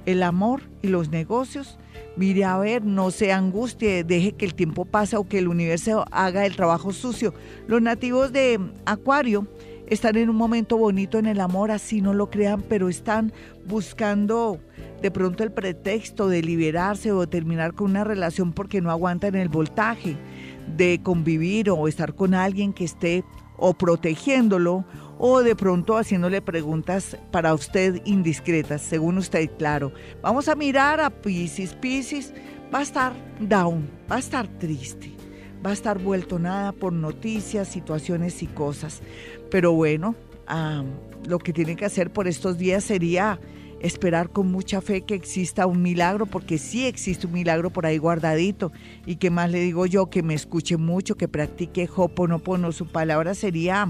[0.06, 1.78] El amor y los negocios
[2.16, 6.06] mire a ver, no se angustie, deje que el tiempo pase o que el universo
[6.12, 7.34] haga el trabajo sucio.
[7.68, 9.48] Los nativos de Acuario
[9.88, 13.34] están en un momento bonito en el amor, así no lo crean, pero están
[13.66, 14.60] buscando
[15.02, 19.50] de pronto el pretexto de liberarse o terminar con una relación porque no aguantan el
[19.50, 20.16] voltaje
[20.78, 23.26] de convivir o estar con alguien que esté
[23.58, 24.86] o protegiéndolo
[25.26, 29.94] o de pronto haciéndole preguntas para usted indiscretas, según usted, claro.
[30.22, 31.76] Vamos a mirar a Pisces.
[31.76, 32.34] Pisces
[32.74, 35.14] va a estar down, va a estar triste,
[35.66, 39.02] va a estar vuelto nada por noticias, situaciones y cosas.
[39.50, 40.14] Pero bueno,
[41.26, 43.40] lo que tiene que hacer por estos días sería
[43.80, 47.98] esperar con mucha fe que exista un milagro, porque sí existe un milagro por ahí
[47.98, 48.74] guardadito.
[49.06, 52.74] Y que más le digo yo, que me escuche mucho, que practique Hoponopono.
[52.74, 53.90] Su palabra sería